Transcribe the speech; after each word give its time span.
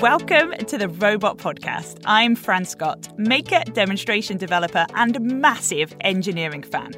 Welcome 0.00 0.52
to 0.66 0.76
the 0.76 0.88
Robot 0.88 1.38
Podcast. 1.38 2.02
I'm 2.04 2.34
Fran 2.36 2.66
Scott, 2.66 3.08
maker, 3.18 3.62
demonstration 3.72 4.36
developer, 4.36 4.84
and 4.94 5.18
massive 5.20 5.96
engineering 6.02 6.62
fan. 6.62 6.92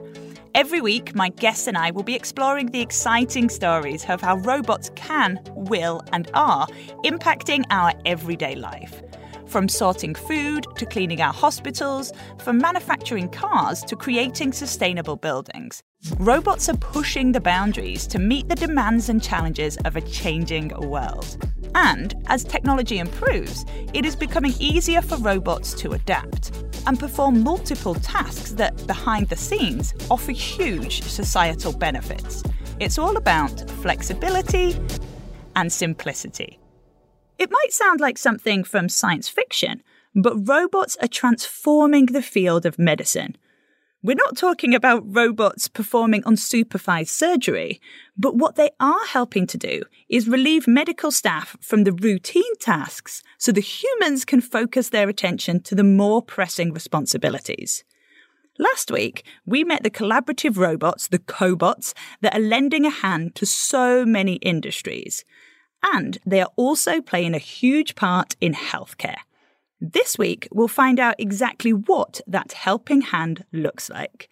Every 0.55 0.81
week, 0.81 1.15
my 1.15 1.29
guests 1.29 1.69
and 1.69 1.79
I 1.79 1.93
will 1.93 2.03
be 2.03 2.17
exploring 2.17 2.69
the 2.69 2.81
exciting 2.81 3.51
stories 3.51 4.05
of 4.09 4.21
how 4.21 4.39
robots 4.39 4.91
can, 4.97 5.39
will, 5.55 6.03
and 6.13 6.29
are 6.35 6.67
impacting 7.05 7.65
our 7.71 7.93
everyday 8.05 8.57
life. 8.57 9.01
From 9.47 9.69
sorting 9.69 10.17
food 10.17 10.67
to 10.77 10.85
cleaning 10.85 11.21
our 11.21 11.33
hospitals, 11.33 12.13
from 12.39 12.59
manufacturing 12.59 13.29
cars 13.29 13.83
to 13.83 13.95
creating 13.95 14.53
sustainable 14.53 15.17
buildings. 15.17 15.83
Robots 16.19 16.69
are 16.69 16.77
pushing 16.77 17.31
the 17.31 17.41
boundaries 17.41 18.07
to 18.09 18.19
meet 18.19 18.49
the 18.49 18.57
demands 18.57 19.09
and 19.09 19.23
challenges 19.23 19.77
of 19.85 19.95
a 19.95 20.01
changing 20.01 20.69
world. 20.89 21.37
And 21.75 22.15
as 22.27 22.45
technology 22.45 22.99
improves, 22.99 23.65
it 23.93 24.05
is 24.05 24.17
becoming 24.17 24.55
easier 24.59 25.03
for 25.03 25.17
robots 25.17 25.75
to 25.75 25.93
adapt 25.93 26.53
and 26.87 26.99
perform 26.99 27.43
multiple 27.43 27.95
tasks 27.95 28.53
that, 28.53 28.87
behind 28.87 29.29
the 29.29 29.37
scenes, 29.37 29.95
offer 30.11 30.33
huge 30.33 31.03
societal 31.03 31.73
benefits. 31.73 32.43
It's 32.81 32.99
all 32.99 33.17
about 33.17 33.69
flexibility 33.83 34.79
and 35.57 35.73
simplicity. 35.73 36.59
It 37.39 37.51
might 37.51 37.73
sound 37.73 38.01
like 38.01 38.19
something 38.19 38.65
from 38.65 38.89
science 38.89 39.29
fiction, 39.29 39.83
but 40.15 40.49
robots 40.49 40.97
are 41.03 41.09
transforming 41.09 42.07
the 42.07 42.23
field 42.23 42.67
of 42.67 42.79
medicine. 42.79 43.37
We're 44.09 44.15
not 44.15 44.39
talking 44.39 44.75
about 44.75 45.03
robots 45.05 45.69
performing 45.69 46.23
unsupervised 46.23 47.09
surgery, 47.11 47.79
but 48.17 48.37
what 48.37 48.55
they 48.55 48.71
are 48.81 49.05
helping 49.07 49.47
to 49.49 49.59
do 49.59 49.83
is 50.09 50.27
relieve 50.27 50.67
medical 50.67 51.11
staff 51.11 51.59
from 51.61 51.85
the 51.85 51.93
routine 51.93 52.57
tasks 52.59 53.23
so 53.37 53.53
the 53.53 53.61
humans 53.61 54.25
can 54.25 54.41
focus 54.41 54.89
their 54.89 55.11
attention 55.11 55.61
to 55.65 55.75
the 55.75 55.85
more 55.85 56.23
pressing 56.23 56.73
responsibilities. 56.73 57.85
Last 58.59 58.91
week, 58.91 59.27
we 59.45 59.63
met 59.63 59.83
the 59.83 59.91
collaborative 59.91 60.57
robots, 60.57 61.09
the 61.09 61.19
cobots, 61.19 61.93
that 62.23 62.35
are 62.35 62.41
lending 62.41 62.87
a 62.87 63.01
hand 63.05 63.35
to 63.35 63.45
so 63.45 64.07
many 64.07 64.37
industries. 64.37 65.23
And 65.83 66.17
they 66.25 66.41
are 66.41 66.53
also 66.57 67.03
playing 67.03 67.35
a 67.35 67.39
huge 67.39 67.95
part 67.95 68.37
in 68.41 68.55
healthcare. 68.55 69.19
This 69.81 70.19
week, 70.19 70.49
we'll 70.51 70.67
find 70.67 70.99
out 70.99 71.15
exactly 71.19 71.73
what 71.73 72.21
that 72.27 72.53
helping 72.53 73.01
hand 73.01 73.45
looks 73.53 73.89
like. 73.89 74.29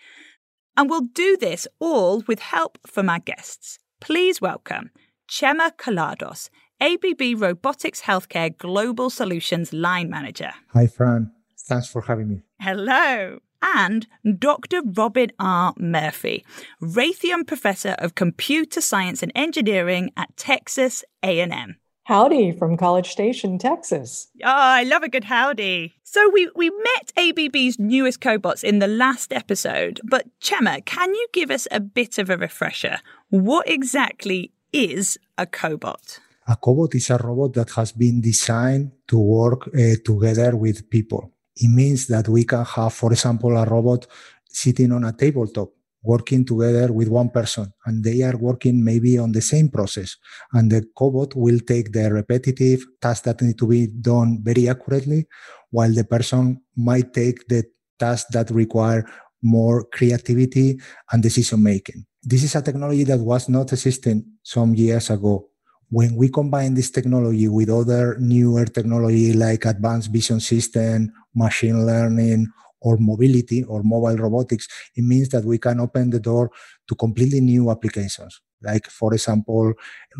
And 0.77 0.91
we'll 0.91 1.08
do 1.14 1.36
this 1.36 1.69
all 1.78 2.25
with 2.27 2.41
help 2.41 2.78
from 2.84 3.08
our 3.08 3.20
guests. 3.20 3.78
Please 4.00 4.41
welcome 4.41 4.91
Chema 5.30 5.70
Collados, 5.77 6.50
ABB 6.80 7.41
Robotics 7.41 8.02
Healthcare 8.02 8.56
Global 8.58 9.08
Solutions 9.08 9.72
Line 9.72 10.11
Manager. 10.11 10.50
Hi, 10.72 10.89
Fran. 10.89 11.30
Thanks 11.58 11.89
for 11.89 12.02
having 12.02 12.28
me. 12.28 12.42
Hello. 12.61 13.39
And 13.62 14.06
Dr. 14.39 14.83
Robin 14.84 15.30
R. 15.39 15.74
Murphy, 15.78 16.44
Raytheon 16.83 17.47
Professor 17.47 17.97
of 17.98 18.14
Computer 18.14 18.80
Science 18.80 19.22
and 19.22 19.33
Engineering 19.34 20.11
at 20.17 20.36
Texas 20.36 21.05
A&M. 21.22 21.77
Howdy 22.07 22.53
from 22.53 22.77
College 22.77 23.11
Station, 23.11 23.59
Texas. 23.59 24.29
Oh, 24.45 24.47
I 24.47 24.85
love 24.85 25.03
a 25.03 25.09
good 25.09 25.25
howdy. 25.25 25.97
So 26.05 26.31
we, 26.33 26.48
we 26.55 26.71
met 26.71 27.13
ABB's 27.17 27.81
newest 27.81 28.21
cobots 28.21 28.63
in 28.63 28.79
the 28.79 28.87
last 28.87 29.33
episode, 29.33 30.01
but 30.05 30.25
Chema, 30.41 30.85
can 30.85 31.13
you 31.13 31.27
give 31.33 31.51
us 31.51 31.67
a 31.73 31.81
bit 31.81 32.19
of 32.19 32.31
a 32.31 32.37
refresher? 32.37 32.98
What 33.31 33.69
exactly 33.69 34.53
is 34.73 35.19
a 35.37 35.47
cobot? 35.47 36.21
A 36.47 36.57
cobot 36.57 36.95
is 36.95 37.11
a 37.11 37.17
robot 37.17 37.55
that 37.55 37.71
has 37.71 37.91
been 37.91 38.20
designed 38.20 38.92
to 39.09 39.19
work 39.19 39.67
uh, 39.75 39.97
together 40.05 40.57
with 40.57 40.89
people. 40.89 41.33
It 41.57 41.75
means 41.75 42.07
that 42.07 42.29
we 42.29 42.45
can 42.45 42.64
have, 42.64 42.95
for 42.95 43.11
example, 43.11 43.57
a 43.57 43.64
robot 43.64 44.07
sitting 44.48 44.92
on 44.92 45.03
a 45.03 45.13
tabletop 45.13 45.70
working 46.06 46.44
together 46.44 46.92
with 46.92 47.08
one 47.08 47.30
person 47.30 47.67
and 47.86 48.05
they 48.05 48.22
are 48.22 48.36
working 48.36 48.83
maybe 48.83 49.18
on 49.18 49.33
the 49.33 49.42
same 49.42 49.68
process 49.68 50.17
and 50.52 50.70
the 50.70 50.83
cobot 50.98 51.34
will 51.34 51.61
take 51.61 51.92
the 51.92 52.11
repetitive 52.12 52.80
tasks 53.02 53.24
that 53.27 53.40
need 53.42 53.58
to 53.58 53.67
be 53.67 53.89
done 53.89 54.39
very 54.42 54.68
accurately 54.68 55.27
while 55.70 55.92
the 55.92 56.05
person 56.05 56.61
might 56.77 57.12
take 57.12 57.46
the 57.48 57.64
tasks 57.98 58.30
that 58.33 58.50
require 58.50 59.05
more 59.42 59.84
creativity 59.92 60.78
and 61.12 61.22
decision 61.22 61.62
making. 61.62 62.05
This 62.23 62.42
is 62.42 62.55
a 62.55 62.62
technology 62.62 63.05
that 63.05 63.20
was 63.20 63.48
not 63.48 63.73
existing 63.73 64.24
some 64.42 64.74
years 64.74 65.11
ago. 65.11 65.48
When 65.88 66.17
we 66.17 66.28
combine 66.28 66.74
this 66.74 66.90
technology 66.90 67.46
with 67.46 67.70
other 67.70 68.17
newer 68.18 68.64
technology 68.67 69.33
like 69.33 69.64
advanced 69.67 70.11
vision 70.11 70.40
system 70.40 71.12
machine 71.34 71.86
learning 71.86 72.48
or 72.86 72.97
mobility 72.98 73.64
or 73.64 73.83
mobile 73.83 74.17
robotics, 74.17 74.67
it 74.95 75.02
means 75.02 75.29
that 75.30 75.45
we 75.45 75.58
can 75.58 75.80
open 75.80 76.11
the 76.11 76.20
door 76.20 76.51
to 76.89 76.95
completely 76.95 77.41
new 77.41 77.70
applications. 77.70 78.41
Like, 78.63 78.86
for 78.86 79.13
example, 79.13 79.74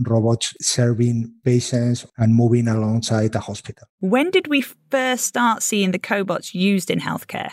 robots 0.05 0.55
serving 0.61 1.33
patients 1.45 2.07
and 2.19 2.35
moving 2.35 2.69
alongside 2.69 3.35
a 3.35 3.41
hospital. 3.41 3.87
When 4.01 4.31
did 4.31 4.47
we 4.49 4.61
first 4.91 5.25
start 5.27 5.63
seeing 5.63 5.93
the 5.93 5.99
cobots 5.99 6.55
used 6.55 6.91
in 6.91 7.01
healthcare? 7.01 7.53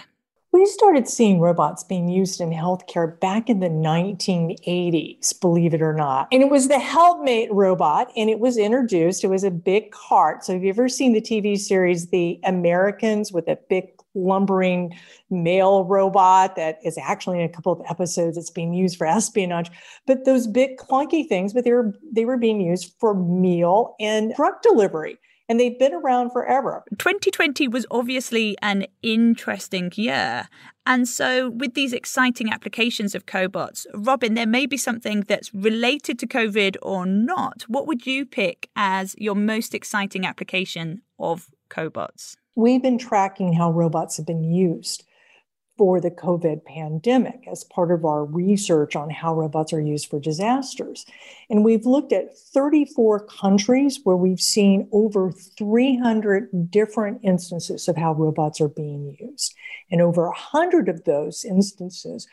We 0.53 0.67
started 0.67 1.07
seeing 1.07 1.39
robots 1.39 1.83
being 1.83 2.07
used 2.09 2.39
in 2.39 2.51
healthcare 2.51 3.19
back 3.19 3.49
in 3.49 3.59
the 3.59 3.69
1980s, 3.69 5.41
believe 5.41 5.73
it 5.73 5.81
or 5.81 5.93
not. 5.93 6.27
And 6.31 6.43
it 6.43 6.49
was 6.51 6.67
the 6.67 6.77
Helpmate 6.77 7.51
robot, 7.51 8.11
and 8.15 8.29
it 8.29 8.39
was 8.39 8.55
introduced. 8.55 9.23
It 9.23 9.29
was 9.29 9.43
a 9.43 9.49
big 9.49 9.89
cart. 9.89 10.45
So, 10.45 10.53
have 10.53 10.63
you 10.63 10.69
ever 10.69 10.87
seen 10.87 11.13
the 11.13 11.21
TV 11.21 11.57
series 11.57 12.09
The 12.09 12.39
Americans 12.43 13.31
with 13.31 13.47
a 13.47 13.57
big 13.67 13.92
lumbering 14.15 14.95
mail 15.29 15.85
robot 15.85 16.55
that 16.55 16.79
is 16.83 16.97
actually 16.97 17.39
in 17.39 17.45
a 17.45 17.49
couple 17.49 17.71
of 17.71 17.81
episodes 17.89 18.37
it's 18.37 18.49
being 18.49 18.73
used 18.73 18.97
for 18.97 19.07
espionage. 19.07 19.71
But 20.05 20.25
those 20.25 20.47
big 20.47 20.77
clunky 20.77 21.27
things 21.27 21.53
but 21.53 21.63
they 21.63 21.71
were 21.71 21.93
they 22.11 22.25
were 22.25 22.37
being 22.37 22.61
used 22.61 22.93
for 22.99 23.13
meal 23.13 23.95
and 23.99 24.33
drug 24.35 24.61
delivery. 24.61 25.17
And 25.49 25.59
they've 25.59 25.77
been 25.77 25.93
around 25.93 26.31
forever. 26.31 26.85
2020 26.97 27.67
was 27.67 27.85
obviously 27.91 28.55
an 28.61 28.87
interesting 29.01 29.91
year. 29.93 30.47
And 30.85 31.07
so 31.07 31.49
with 31.49 31.73
these 31.73 31.91
exciting 31.91 32.49
applications 32.49 33.13
of 33.13 33.25
cobots 33.25 33.85
robin 33.93 34.35
there 34.35 34.47
may 34.47 34.65
be 34.65 34.77
something 34.77 35.21
that's 35.21 35.53
related 35.53 36.19
to 36.19 36.27
covid 36.27 36.77
or 36.81 37.05
not. 37.05 37.63
What 37.67 37.87
would 37.87 38.05
you 38.05 38.25
pick 38.25 38.69
as 38.75 39.15
your 39.17 39.35
most 39.35 39.73
exciting 39.73 40.25
application 40.25 41.01
of 41.19 41.49
cobots 41.69 42.35
We've 42.55 42.81
been 42.81 42.97
tracking 42.97 43.53
how 43.53 43.71
robots 43.71 44.17
have 44.17 44.25
been 44.25 44.43
used 44.43 45.03
for 45.77 45.99
the 45.99 46.11
COVID 46.11 46.63
pandemic 46.65 47.47
as 47.51 47.63
part 47.63 47.91
of 47.91 48.05
our 48.05 48.23
research 48.23 48.95
on 48.95 49.09
how 49.09 49.33
robots 49.33 49.73
are 49.73 49.81
used 49.81 50.07
for 50.07 50.19
disasters. 50.19 51.05
And 51.49 51.63
we've 51.65 51.87
looked 51.87 52.13
at 52.13 52.37
34 52.37 53.25
countries 53.25 53.99
where 54.03 54.15
we've 54.15 54.39
seen 54.39 54.87
over 54.91 55.31
300 55.31 56.69
different 56.69 57.21
instances 57.23 57.87
of 57.87 57.97
how 57.97 58.13
robots 58.13 58.61
are 58.61 58.69
being 58.69 59.17
used. 59.19 59.55
And 59.89 59.99
over 59.99 60.27
100 60.27 60.89
of 60.89 61.03
those 61.05 61.43
instances 61.43 62.27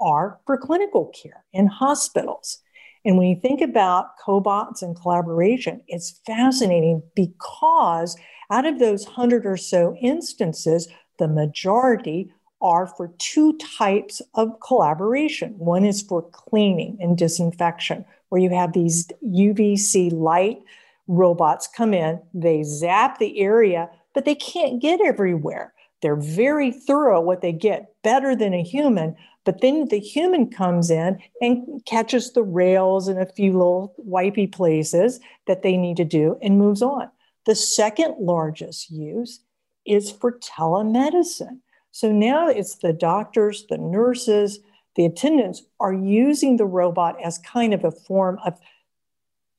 are 0.00 0.40
for 0.46 0.56
clinical 0.56 1.12
care 1.22 1.44
in 1.52 1.66
hospitals. 1.66 2.62
And 3.04 3.18
when 3.18 3.28
you 3.28 3.36
think 3.40 3.60
about 3.60 4.18
cobots 4.26 4.82
and 4.82 4.96
collaboration, 4.96 5.82
it's 5.86 6.20
fascinating 6.26 7.02
because 7.14 8.16
out 8.50 8.66
of 8.66 8.78
those 8.78 9.04
100 9.04 9.46
or 9.46 9.56
so 9.56 9.96
instances, 10.00 10.88
the 11.18 11.28
majority 11.28 12.32
are 12.60 12.86
for 12.86 13.12
two 13.18 13.56
types 13.58 14.22
of 14.34 14.58
collaboration. 14.60 15.54
One 15.58 15.84
is 15.84 16.02
for 16.02 16.22
cleaning 16.22 16.96
and 17.00 17.16
disinfection, 17.16 18.04
where 18.28 18.40
you 18.40 18.50
have 18.50 18.72
these 18.72 19.08
UVC 19.24 20.12
light 20.12 20.58
robots 21.06 21.68
come 21.68 21.94
in, 21.94 22.20
they 22.34 22.62
zap 22.62 23.18
the 23.18 23.38
area, 23.38 23.88
but 24.14 24.24
they 24.24 24.34
can't 24.34 24.82
get 24.82 25.00
everywhere. 25.00 25.72
They're 26.02 26.16
very 26.16 26.72
thorough 26.72 27.20
what 27.20 27.40
they 27.40 27.52
get, 27.52 27.94
better 28.02 28.34
than 28.34 28.54
a 28.54 28.62
human, 28.62 29.16
but 29.44 29.60
then 29.60 29.88
the 29.88 30.00
human 30.00 30.50
comes 30.50 30.90
in 30.90 31.18
and 31.40 31.82
catches 31.86 32.32
the 32.32 32.42
rails 32.42 33.08
and 33.08 33.18
a 33.18 33.32
few 33.32 33.52
little 33.52 33.94
wipey 34.06 34.50
places 34.50 35.20
that 35.46 35.62
they 35.62 35.76
need 35.76 35.96
to 35.98 36.04
do 36.04 36.36
and 36.42 36.58
moves 36.58 36.82
on. 36.82 37.08
The 37.46 37.54
second 37.54 38.16
largest 38.18 38.90
use 38.90 39.40
is 39.86 40.10
for 40.10 40.38
telemedicine. 40.38 41.60
So 41.92 42.12
now 42.12 42.48
it's 42.48 42.74
the 42.76 42.92
doctors, 42.92 43.64
the 43.70 43.78
nurses, 43.78 44.58
the 44.96 45.06
attendants 45.06 45.62
are 45.78 45.92
using 45.92 46.56
the 46.56 46.66
robot 46.66 47.16
as 47.22 47.38
kind 47.38 47.72
of 47.72 47.84
a 47.84 47.90
form 47.90 48.38
of 48.44 48.58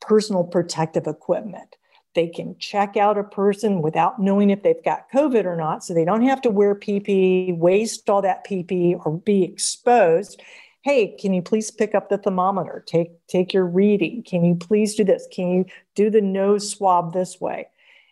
personal 0.01 0.44
protective 0.44 1.07
equipment. 1.07 1.78
They 2.13 2.28
can 2.28 2.57
check 2.57 2.98
out 2.98 3.18
a 3.18 3.24
person 3.24 3.81
without 3.81 4.19
knowing 4.19 4.50
if 4.50 4.63
they've 4.63 4.84
got 4.84 5.10
COVID 5.13 5.45
or 5.45 5.56
not. 5.56 5.84
So 5.84 5.94
they 5.94 6.06
don't 6.06 6.24
have 6.24 6.42
to 6.42 6.50
wear 6.50 6.75
PPE, 6.75 7.57
waste 7.57 8.10
all 8.10 8.22
that 8.24 8.45
PPE, 8.48 9.06
or 9.06 9.18
be 9.18 9.44
exposed. 9.44 10.42
Hey, 10.81 11.16
can 11.19 11.34
you 11.34 11.42
please 11.42 11.69
pick 11.69 11.94
up 11.94 12.10
the 12.10 12.18
thermometer? 12.18 12.84
Take, 12.88 13.12
take 13.28 13.54
your 13.54 13.66
reading. 13.66 14.24
Can 14.24 14.44
you 14.44 14.56
please 14.56 14.95
do 14.95 15.04
this? 15.04 15.28
Can 15.31 15.51
you 15.51 15.66
do 15.95 16.10
the 16.10 16.22
nose 16.22 16.69
swab 16.69 17.13
this 17.13 17.39
way? 17.39 17.68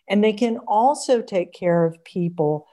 And 0.08 0.22
they 0.22 0.32
can 0.32 0.58
also 0.66 1.22
take 1.22 1.52
care 1.52 1.84
of 1.84 2.02
people 2.04 2.66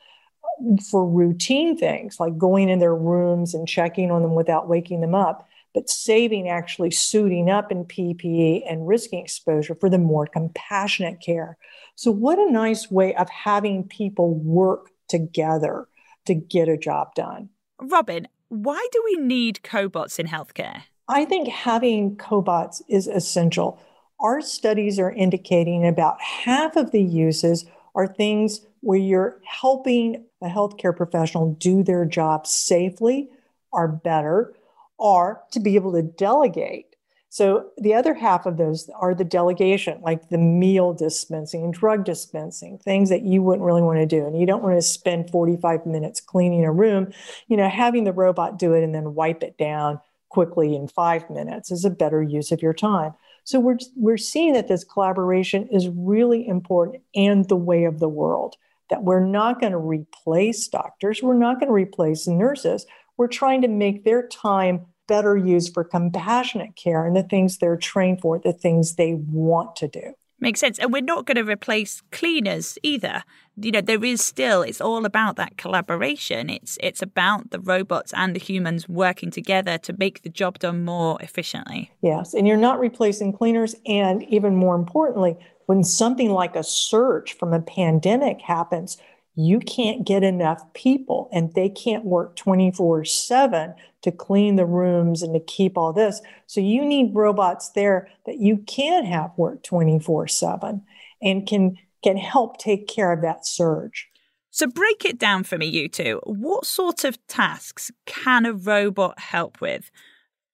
uh, 0.43 0.81
for 0.89 1.07
routine 1.07 1.77
things 1.77 2.19
like 2.19 2.37
going 2.37 2.69
in 2.69 2.79
their 2.79 2.95
rooms 2.95 3.53
and 3.53 3.67
checking 3.67 4.11
on 4.11 4.21
them 4.21 4.35
without 4.35 4.67
waking 4.67 5.01
them 5.01 5.15
up, 5.15 5.47
but 5.73 5.89
saving 5.89 6.47
actually 6.47 6.91
suiting 6.91 7.49
up 7.49 7.71
in 7.71 7.85
PPE 7.85 8.61
and 8.69 8.87
risking 8.87 9.19
exposure 9.19 9.75
for 9.75 9.89
the 9.89 9.97
more 9.97 10.27
compassionate 10.27 11.19
care. 11.21 11.57
So, 11.95 12.11
what 12.11 12.39
a 12.39 12.51
nice 12.51 12.91
way 12.91 13.15
of 13.15 13.29
having 13.29 13.87
people 13.87 14.35
work 14.35 14.89
together 15.09 15.87
to 16.25 16.33
get 16.33 16.69
a 16.69 16.77
job 16.77 17.13
done. 17.15 17.49
Robin, 17.81 18.27
why 18.49 18.87
do 18.91 19.01
we 19.05 19.15
need 19.17 19.59
cobots 19.63 20.19
in 20.19 20.27
healthcare? 20.27 20.83
I 21.07 21.25
think 21.25 21.47
having 21.47 22.15
cobots 22.15 22.81
is 22.87 23.07
essential. 23.07 23.79
Our 24.23 24.41
studies 24.41 24.99
are 24.99 25.11
indicating 25.11 25.85
about 25.85 26.21
half 26.21 26.77
of 26.77 26.91
the 26.91 27.03
uses 27.03 27.65
are 27.93 28.07
things 28.07 28.61
where 28.79 28.97
you're 28.97 29.39
helping 29.45 30.25
a 30.41 30.47
healthcare 30.47 30.95
professional 30.95 31.53
do 31.55 31.83
their 31.83 32.05
job 32.05 32.47
safely 32.47 33.29
or 33.71 33.87
better, 33.87 34.53
or 34.97 35.43
to 35.51 35.59
be 35.59 35.75
able 35.75 35.91
to 35.93 36.01
delegate. 36.01 36.95
So 37.29 37.71
the 37.77 37.95
other 37.95 38.13
half 38.13 38.45
of 38.45 38.57
those 38.57 38.89
are 38.89 39.15
the 39.15 39.23
delegation, 39.23 39.99
like 40.01 40.29
the 40.29 40.37
meal 40.37 40.93
dispensing, 40.93 41.63
and 41.63 41.73
drug 41.73 42.05
dispensing, 42.05 42.77
things 42.77 43.09
that 43.09 43.23
you 43.23 43.41
wouldn't 43.41 43.65
really 43.65 43.81
want 43.81 43.97
to 43.97 44.05
do. 44.05 44.25
And 44.25 44.39
you 44.39 44.45
don't 44.45 44.61
want 44.61 44.77
to 44.77 44.81
spend 44.83 45.31
45 45.31 45.85
minutes 45.85 46.21
cleaning 46.21 46.63
a 46.63 46.71
room. 46.71 47.11
You 47.47 47.57
know, 47.57 47.67
having 47.67 48.03
the 48.03 48.13
robot 48.13 48.59
do 48.59 48.73
it 48.73 48.83
and 48.83 48.93
then 48.93 49.15
wipe 49.15 49.41
it 49.41 49.57
down 49.57 49.99
quickly 50.29 50.75
in 50.75 50.87
five 50.87 51.29
minutes 51.29 51.71
is 51.71 51.85
a 51.85 51.89
better 51.89 52.21
use 52.21 52.51
of 52.51 52.61
your 52.61 52.73
time. 52.73 53.13
So 53.43 53.59
we're, 53.59 53.77
we're 53.95 54.17
seeing 54.17 54.53
that 54.53 54.67
this 54.67 54.83
collaboration 54.83 55.67
is 55.67 55.89
really 55.89 56.47
important 56.47 57.03
and 57.15 57.47
the 57.47 57.55
way 57.55 57.83
of 57.83 57.99
the 57.99 58.09
world, 58.09 58.55
that 58.89 59.03
we're 59.03 59.25
not 59.25 59.59
going 59.59 59.73
to 59.73 59.77
replace 59.77 60.67
doctors, 60.67 61.21
we're 61.21 61.33
not 61.33 61.59
going 61.59 61.67
to 61.67 61.73
replace 61.73 62.27
nurses. 62.27 62.85
We're 63.17 63.27
trying 63.27 63.61
to 63.61 63.67
make 63.67 64.03
their 64.03 64.27
time 64.27 64.85
better 65.07 65.37
used 65.37 65.73
for 65.73 65.83
compassionate 65.83 66.75
care 66.75 67.05
and 67.05 67.15
the 67.15 67.23
things 67.23 67.57
they're 67.57 67.77
trained 67.77 68.21
for, 68.21 68.39
the 68.39 68.53
things 68.53 68.95
they 68.95 69.13
want 69.13 69.75
to 69.77 69.87
do. 69.87 70.13
Makes 70.39 70.59
sense. 70.59 70.79
And 70.79 70.91
we're 70.91 71.01
not 71.01 71.25
going 71.25 71.37
to 71.37 71.49
replace 71.49 72.01
cleaners 72.11 72.77
either. 72.83 73.23
You 73.55 73.71
know, 73.71 73.81
there 73.81 74.03
is 74.03 74.21
still 74.21 74.61
it's 74.61 74.81
all 74.81 75.05
about 75.05 75.35
that 75.37 75.57
collaboration. 75.57 76.49
It's 76.49 76.77
it's 76.81 77.01
about 77.01 77.51
the 77.51 77.59
robots 77.59 78.11
and 78.13 78.35
the 78.35 78.39
humans 78.39 78.89
working 78.89 79.31
together 79.31 79.77
to 79.77 79.93
make 79.97 80.23
the 80.23 80.29
job 80.29 80.59
done 80.59 80.83
more 80.83 81.21
efficiently. 81.21 81.91
Yes, 82.01 82.33
and 82.33 82.47
you're 82.47 82.57
not 82.57 82.79
replacing 82.79 83.33
cleaners 83.33 83.75
and 83.85 84.23
even 84.23 84.55
more 84.55 84.75
importantly, 84.75 85.37
when 85.67 85.83
something 85.83 86.31
like 86.31 86.55
a 86.55 86.63
surge 86.63 87.33
from 87.37 87.53
a 87.53 87.61
pandemic 87.61 88.41
happens, 88.41 88.97
you 89.35 89.59
can't 89.59 90.05
get 90.05 90.23
enough 90.23 90.73
people 90.73 91.29
and 91.31 91.53
they 91.53 91.69
can't 91.69 92.05
work 92.05 92.35
24 92.35 93.05
7 93.05 93.73
to 94.01 94.11
clean 94.11 94.55
the 94.55 94.65
rooms 94.65 95.23
and 95.23 95.33
to 95.33 95.39
keep 95.39 95.77
all 95.77 95.93
this. 95.93 96.21
So 96.45 96.61
you 96.61 96.85
need 96.85 97.15
robots 97.15 97.69
there 97.69 98.09
that 98.25 98.37
you 98.37 98.57
can 98.67 99.05
have 99.05 99.31
work 99.37 99.63
24 99.63 100.27
7 100.27 100.83
and 101.21 101.47
can, 101.47 101.77
can 102.03 102.17
help 102.17 102.57
take 102.57 102.87
care 102.87 103.11
of 103.11 103.21
that 103.21 103.45
surge. 103.45 104.09
So 104.51 104.67
break 104.67 105.03
it 105.03 105.17
down 105.17 105.45
for 105.45 105.57
me, 105.57 105.65
you 105.65 105.89
two. 105.89 106.21
What 106.25 106.65
sort 106.67 107.03
of 107.03 107.17
tasks 107.27 107.91
can 108.05 108.45
a 108.45 108.53
robot 108.53 109.17
help 109.17 109.59
with? 109.59 109.89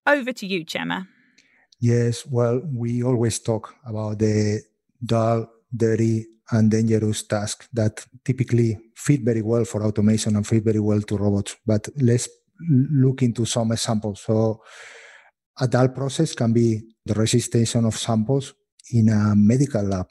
Over 0.07 0.31
to 0.31 0.47
you, 0.47 0.63
Chema. 0.63 1.07
Yes, 1.81 2.25
well, 2.25 2.61
we 2.73 3.03
always 3.03 3.39
talk 3.39 3.75
about 3.85 4.19
the 4.19 4.61
dull, 5.03 5.49
dirty, 5.75 6.25
and 6.51 6.71
dangerous 6.71 7.23
tasks 7.23 7.67
that 7.73 8.05
typically 8.25 8.77
fit 8.95 9.21
very 9.21 9.41
well 9.41 9.65
for 9.65 9.83
automation 9.83 10.35
and 10.35 10.47
fit 10.47 10.63
very 10.63 10.79
well 10.79 11.01
to 11.01 11.17
robots. 11.17 11.55
But 11.65 11.87
let's 11.97 12.27
look 12.69 13.21
into 13.21 13.45
some 13.45 13.71
examples. 13.71 14.21
So 14.21 14.61
a 15.59 15.67
dull 15.67 15.89
process 15.89 16.33
can 16.33 16.53
be 16.53 16.81
the 17.05 17.13
registration 17.13 17.85
of 17.85 17.97
samples 17.97 18.53
in 18.91 19.09
a 19.09 19.35
medical 19.35 19.83
lab. 19.83 20.07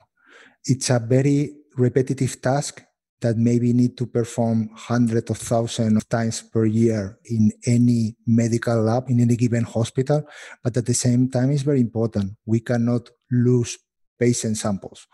It's 0.65 0.91
a 0.91 0.99
very 0.99 1.55
repetitive 1.77 2.41
task 2.41 2.83
that 3.21 3.37
maybe 3.37 3.73
need 3.73 3.97
to 3.99 4.07
perform 4.07 4.71
hundreds 4.75 5.29
of 5.31 5.39
thousands 5.39 5.97
of 5.97 6.09
times 6.09 6.41
per 6.41 6.65
year 6.67 7.19
in 7.25 7.51
any 7.67 8.17
medical 8.27 8.81
lab, 8.81 9.11
in 9.11 9.21
any 9.21 9.35
given 9.35 9.65
hospital. 9.65 10.23
But 10.63 10.77
at 10.77 10.87
the 10.87 10.95
same 10.95 11.29
time, 11.29 11.51
it's 11.51 11.63
very 11.63 11.81
important. 11.81 12.35
We 12.47 12.61
cannot 12.61 13.11
lose 13.31 13.77
patient 14.19 14.57
samples. 14.57 15.07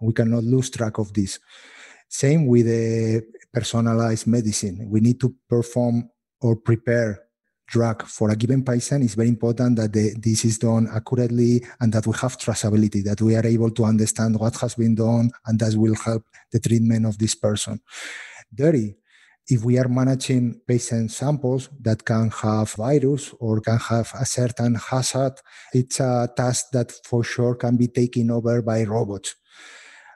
We 0.00 0.12
cannot 0.12 0.44
lose 0.44 0.70
track 0.70 0.98
of 0.98 1.12
this. 1.12 1.38
Same 2.08 2.46
with 2.46 2.66
the 2.66 3.22
personalized 3.52 4.26
medicine. 4.26 4.88
We 4.88 5.00
need 5.00 5.20
to 5.20 5.34
perform 5.48 6.10
or 6.40 6.56
prepare 6.56 7.28
drug 7.68 8.02
for 8.06 8.30
a 8.30 8.36
given 8.36 8.64
patient, 8.64 9.04
it's 9.04 9.14
very 9.14 9.28
important 9.28 9.76
that 9.76 9.92
the, 9.92 10.14
this 10.18 10.44
is 10.44 10.58
done 10.58 10.88
accurately 10.92 11.62
and 11.80 11.92
that 11.92 12.06
we 12.06 12.14
have 12.16 12.38
traceability, 12.38 13.04
that 13.04 13.20
we 13.20 13.36
are 13.36 13.46
able 13.46 13.70
to 13.70 13.84
understand 13.84 14.38
what 14.38 14.56
has 14.56 14.74
been 14.74 14.94
done 14.94 15.30
and 15.46 15.58
that 15.60 15.74
will 15.74 15.94
help 15.94 16.24
the 16.50 16.58
treatment 16.58 17.06
of 17.06 17.18
this 17.18 17.34
person. 17.34 17.80
Dirty, 18.52 18.96
if 19.48 19.64
we 19.64 19.78
are 19.78 19.88
managing 19.88 20.60
patient 20.66 21.10
samples 21.10 21.70
that 21.80 22.04
can 22.04 22.30
have 22.30 22.72
virus 22.72 23.34
or 23.40 23.60
can 23.60 23.78
have 23.78 24.12
a 24.20 24.26
certain 24.26 24.74
hazard, 24.74 25.34
it's 25.72 26.00
a 26.00 26.28
task 26.36 26.66
that 26.72 26.92
for 27.04 27.24
sure 27.24 27.54
can 27.54 27.76
be 27.76 27.88
taken 27.88 28.30
over 28.30 28.60
by 28.62 28.84
robots. 28.84 29.34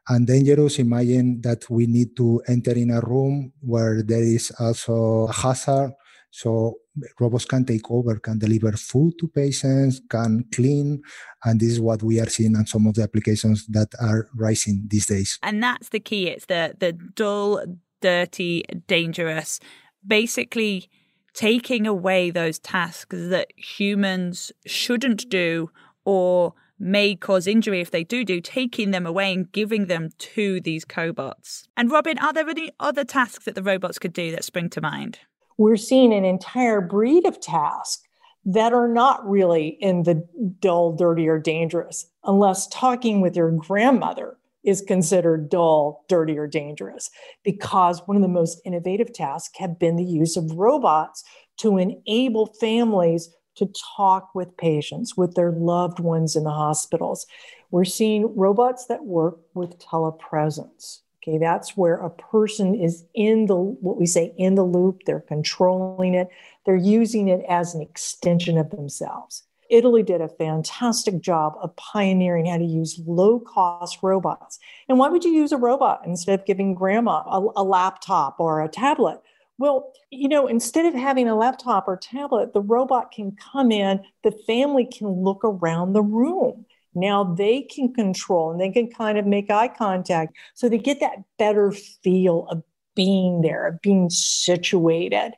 And 0.09 0.27
dangerous, 0.27 0.79
imagine 0.79 1.41
that 1.43 1.71
we 1.71 1.87
need 1.87 2.17
to 2.17 2.43
enter 2.49 2.73
in 2.73 2.91
a 2.91 3.01
room 3.01 3.53
where 3.61 4.03
there 4.03 4.23
is 4.23 4.53
also 4.59 5.29
a 5.29 5.33
hazard 5.33 5.93
so 6.33 6.79
robots 7.21 7.45
can 7.45 7.65
take 7.65 7.91
over, 7.91 8.19
can 8.19 8.39
deliver 8.39 8.73
food 8.73 9.15
to 9.21 9.29
patients, 9.29 10.01
can 10.09 10.45
clean. 10.53 11.03
And 11.45 11.61
this 11.61 11.73
is 11.73 11.81
what 11.81 12.03
we 12.03 12.21
are 12.21 12.29
seeing 12.29 12.57
on 12.57 12.67
some 12.67 12.87
of 12.87 12.95
the 12.95 13.03
applications 13.03 13.67
that 13.69 13.89
are 14.01 14.29
rising 14.35 14.85
these 14.89 15.07
days. 15.07 15.39
And 15.43 15.63
that's 15.63 15.91
the 15.91 16.01
key. 16.01 16.29
It's 16.29 16.47
the 16.47 16.75
the 16.79 16.93
dull, 16.93 17.63
dirty, 18.03 18.65
dangerous. 18.87 19.59
Basically 20.07 20.91
taking 21.33 21.87
away 21.87 22.31
those 22.31 22.59
tasks 22.59 23.17
that 23.17 23.49
humans 23.57 24.53
shouldn't 24.67 25.31
do 25.31 25.71
or 26.05 26.53
may 26.79 27.15
cause 27.15 27.47
injury 27.47 27.81
if 27.81 27.91
they 27.91 28.05
do 28.05 28.25
do, 28.25 28.41
taking 28.41 28.91
them 28.91 29.07
away 29.07 29.33
and 29.33 29.51
giving 29.53 29.87
them 29.87 30.11
to 30.19 30.61
these 30.61 30.85
cobots. 30.85 31.69
And 31.77 31.91
Robin, 31.91 32.19
are 32.19 32.33
there 32.33 32.49
any 32.49 32.71
other 32.81 33.05
tasks 33.05 33.47
that 33.47 33.55
the 33.55 33.63
robots 33.63 33.99
could 33.99 34.13
do 34.13 34.31
that 34.33 34.45
spring 34.45 34.69
to 34.71 34.81
mind? 34.81 35.21
we're 35.59 35.77
seeing 35.77 36.13
an 36.13 36.25
entire 36.25 36.81
breed 36.81 37.27
of 37.27 37.41
tasks 37.41 38.03
that 38.45 38.73
are 38.73 38.89
not 38.89 39.25
really 39.29 39.77
in 39.81 40.03
the 40.03 40.27
dull, 40.59 40.93
dirty, 40.97 41.29
or 41.29 41.39
dangerous, 41.39 42.07
unless 42.25 42.67
talking 42.67 43.21
with 43.21 43.37
your 43.37 43.53
grandmother 43.53 44.37
is 44.65 44.81
considered 44.81 45.49
dull, 45.49 46.05
dirty, 46.09 46.39
or 46.39 46.47
dangerous. 46.47 47.11
Because 47.43 48.03
one 48.07 48.17
of 48.17 48.23
the 48.23 48.29
most 48.29 48.61
innovative 48.65 49.13
tasks 49.13 49.59
have 49.59 49.79
been 49.79 49.97
the 49.97 50.05
use 50.05 50.37
of 50.37 50.53
robots 50.53 51.25
to 51.59 51.79
enable 51.79 52.47
families 52.61 53.31
to 53.57 53.71
talk 53.97 54.35
with 54.35 54.57
patients, 54.57 55.17
with 55.17 55.35
their 55.35 55.53
loved 55.53 56.01
ones 56.01 56.37
in 56.37 56.45
the 56.45 56.51
hospitals. 56.51 57.27
We're 57.71 57.85
seeing 57.85 58.35
robots 58.37 58.87
that 58.87 59.05
work 59.05 59.39
with 59.55 59.79
telepresence. 59.79 61.01
Okay, 61.23 61.39
that's 61.39 61.77
where 61.77 61.97
a 61.97 62.11
person 62.11 62.75
is 62.75 63.05
in 63.15 63.47
the 63.47 63.57
what 63.57 63.97
we 63.97 64.07
say 64.07 64.35
in 64.37 64.57
the 64.57 64.65
loop, 64.65 65.03
they're 65.07 65.21
controlling 65.21 66.15
it, 66.15 66.29
they're 66.67 66.75
using 66.75 67.29
it 67.29 67.45
as 67.49 67.75
an 67.75 67.81
extension 67.81 68.59
of 68.59 68.71
themselves. 68.71 69.45
Italy 69.73 70.03
did 70.03 70.21
a 70.21 70.29
fantastic 70.29 71.21
job 71.21 71.55
of 71.63 71.75
pioneering 71.77 72.47
how 72.47 72.59
to 72.59 72.65
use 72.65 73.01
low 73.07 73.41
cost 73.41 73.99
robots. 74.03 74.59
And 74.89 74.99
why 74.99 75.09
would 75.09 75.25
you 75.25 75.33
use 75.33 75.51
a 75.51 75.57
robot 75.57 76.03
instead 76.05 76.39
of 76.39 76.47
giving 76.47 76.75
grandma 76.75 77.23
a, 77.27 77.41
a, 77.57 77.65
laptop 77.65 78.39
or 78.39 78.63
a 78.63 78.69
tablet? 78.69 79.21
Well, 79.57 79.93
you 80.11 80.29
know, 80.29 80.47
instead 80.47 80.85
of 80.85 80.95
having 80.95 81.27
a 81.27 81.35
laptop 81.35 81.89
or 81.89 81.97
tablet, 81.97 82.53
the 82.53 82.61
robot 82.61 83.13
can 83.13 83.33
come 83.33 83.73
in, 83.73 84.03
the 84.23 84.33
family 84.47 84.85
can 84.85 85.09
look 85.09 85.41
around 85.43 85.95
the 85.95 86.03
room. 86.03 86.67
Now 86.95 87.25
they 87.25 87.63
can 87.63 87.95
control 87.95 88.51
and 88.51 88.61
they 88.61 88.71
can 88.71 88.91
kind 88.91 89.17
of 89.17 89.27
make 89.27 89.51
eye 89.51 89.69
contact. 89.69 90.37
So 90.55 90.69
they 90.69 90.79
get 90.79 91.01
that 91.01 91.23
better 91.39 91.73
feel 91.73 92.47
of 92.51 92.63
being 92.95 93.41
there, 93.41 93.79
being 93.83 94.11
situated. 94.11 95.33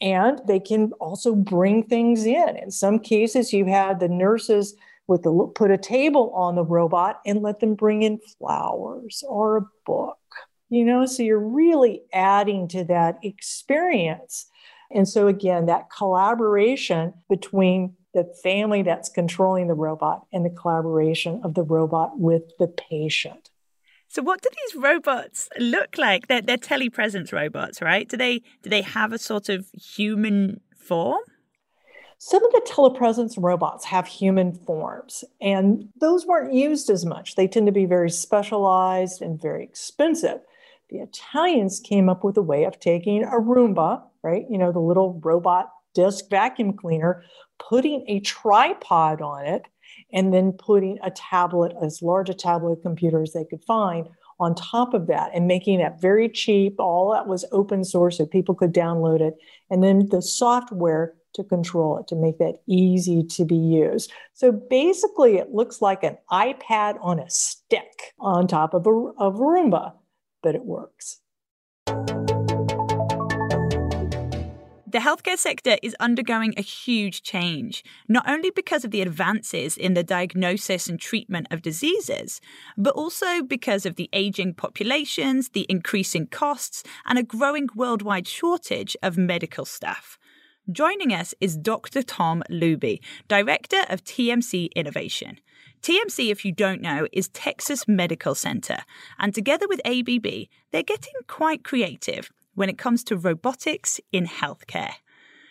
And 0.00 0.40
they 0.46 0.60
can 0.60 0.92
also 0.94 1.34
bring 1.34 1.84
things 1.84 2.24
in. 2.24 2.56
In 2.56 2.70
some 2.70 2.98
cases, 2.98 3.52
you 3.52 3.66
had 3.66 4.00
the 4.00 4.08
nurses 4.08 4.74
with 5.06 5.22
the 5.22 5.52
put 5.54 5.70
a 5.70 5.78
table 5.78 6.30
on 6.34 6.54
the 6.54 6.64
robot 6.64 7.20
and 7.24 7.42
let 7.42 7.60
them 7.60 7.74
bring 7.74 8.02
in 8.02 8.18
flowers 8.38 9.24
or 9.26 9.56
a 9.56 9.66
book. 9.86 10.18
You 10.70 10.84
know, 10.84 11.06
so 11.06 11.22
you're 11.22 11.38
really 11.38 12.02
adding 12.12 12.68
to 12.68 12.84
that 12.84 13.18
experience. 13.22 14.46
And 14.90 15.08
so, 15.08 15.26
again, 15.26 15.66
that 15.66 15.90
collaboration 15.90 17.14
between 17.28 17.94
the 18.14 18.24
family 18.42 18.82
that's 18.82 19.08
controlling 19.08 19.68
the 19.68 19.74
robot 19.74 20.26
and 20.32 20.44
the 20.44 20.50
collaboration 20.50 21.40
of 21.42 21.54
the 21.54 21.62
robot 21.62 22.18
with 22.18 22.42
the 22.58 22.68
patient. 22.68 23.50
So 24.08 24.22
what 24.22 24.40
do 24.40 24.48
these 24.50 24.82
robots 24.82 25.48
look 25.58 25.98
like? 25.98 26.28
They're, 26.28 26.40
they're 26.40 26.56
telepresence 26.56 27.32
robots, 27.32 27.82
right? 27.82 28.08
Do 28.08 28.16
they 28.16 28.38
do 28.62 28.70
they 28.70 28.82
have 28.82 29.12
a 29.12 29.18
sort 29.18 29.48
of 29.48 29.68
human 29.72 30.60
form? 30.74 31.20
Some 32.20 32.44
of 32.44 32.50
the 32.50 32.66
telepresence 32.68 33.34
robots 33.36 33.84
have 33.84 34.08
human 34.08 34.52
forms, 34.52 35.24
and 35.40 35.88
those 36.00 36.26
weren't 36.26 36.52
used 36.52 36.90
as 36.90 37.04
much. 37.04 37.36
They 37.36 37.46
tend 37.46 37.66
to 37.66 37.72
be 37.72 37.84
very 37.84 38.10
specialized 38.10 39.22
and 39.22 39.40
very 39.40 39.62
expensive. 39.62 40.40
The 40.90 40.98
Italians 40.98 41.78
came 41.78 42.08
up 42.08 42.24
with 42.24 42.36
a 42.36 42.42
way 42.42 42.64
of 42.64 42.80
taking 42.80 43.22
a 43.22 43.36
Roomba, 43.36 44.02
right? 44.22 44.46
You 44.50 44.58
know, 44.58 44.72
the 44.72 44.80
little 44.80 45.20
robot 45.22 45.70
disc 45.94 46.28
vacuum 46.30 46.72
cleaner, 46.72 47.22
putting 47.58 48.04
a 48.08 48.20
tripod 48.20 49.20
on 49.20 49.44
it, 49.46 49.66
and 50.12 50.32
then 50.32 50.52
putting 50.52 50.98
a 51.02 51.10
tablet, 51.10 51.74
as 51.82 52.02
large 52.02 52.28
a 52.30 52.34
tablet 52.34 52.82
computer 52.82 53.22
as 53.22 53.32
they 53.32 53.44
could 53.44 53.64
find, 53.64 54.08
on 54.40 54.54
top 54.54 54.94
of 54.94 55.06
that 55.08 55.30
and 55.34 55.46
making 55.46 55.78
that 55.78 56.00
very 56.00 56.28
cheap. 56.28 56.76
All 56.78 57.12
that 57.12 57.26
was 57.26 57.44
open 57.52 57.84
source 57.84 58.18
so 58.18 58.26
people 58.26 58.54
could 58.54 58.72
download 58.72 59.20
it. 59.20 59.34
And 59.70 59.82
then 59.82 60.06
the 60.10 60.22
software 60.22 61.14
to 61.34 61.44
control 61.44 61.98
it 61.98 62.08
to 62.08 62.16
make 62.16 62.38
that 62.38 62.56
easy 62.66 63.22
to 63.22 63.44
be 63.44 63.56
used. 63.56 64.12
So 64.34 64.50
basically, 64.52 65.36
it 65.36 65.52
looks 65.52 65.82
like 65.82 66.02
an 66.02 66.16
iPad 66.30 66.98
on 67.00 67.18
a 67.18 67.28
stick 67.28 68.14
on 68.18 68.46
top 68.46 68.74
of 68.74 68.86
a, 68.86 68.90
of 68.90 69.36
a 69.36 69.38
Roomba, 69.38 69.92
but 70.42 70.54
it 70.54 70.64
works. 70.64 71.20
The 74.90 75.00
healthcare 75.00 75.36
sector 75.36 75.76
is 75.82 75.94
undergoing 76.00 76.54
a 76.56 76.62
huge 76.62 77.20
change, 77.20 77.84
not 78.08 78.26
only 78.26 78.48
because 78.50 78.86
of 78.86 78.90
the 78.90 79.02
advances 79.02 79.76
in 79.76 79.92
the 79.92 80.02
diagnosis 80.02 80.88
and 80.88 80.98
treatment 80.98 81.46
of 81.50 81.60
diseases, 81.60 82.40
but 82.78 82.94
also 82.94 83.42
because 83.42 83.84
of 83.84 83.96
the 83.96 84.08
aging 84.14 84.54
populations, 84.54 85.50
the 85.50 85.66
increasing 85.68 86.26
costs, 86.26 86.84
and 87.04 87.18
a 87.18 87.22
growing 87.22 87.68
worldwide 87.76 88.26
shortage 88.26 88.96
of 89.02 89.18
medical 89.18 89.66
staff. 89.66 90.18
Joining 90.72 91.12
us 91.12 91.34
is 91.38 91.58
Dr. 91.58 92.02
Tom 92.02 92.42
Luby, 92.50 93.00
Director 93.28 93.82
of 93.90 94.04
TMC 94.04 94.72
Innovation. 94.74 95.38
TMC, 95.82 96.30
if 96.30 96.46
you 96.46 96.52
don't 96.52 96.80
know, 96.80 97.06
is 97.12 97.28
Texas 97.28 97.86
Medical 97.86 98.34
Center, 98.34 98.78
and 99.18 99.34
together 99.34 99.68
with 99.68 99.82
ABB, 99.84 100.48
they're 100.72 100.82
getting 100.82 101.12
quite 101.26 101.62
creative 101.62 102.30
when 102.58 102.68
it 102.68 102.76
comes 102.76 103.04
to 103.04 103.16
robotics 103.16 104.00
in 104.10 104.26
healthcare. 104.26 104.94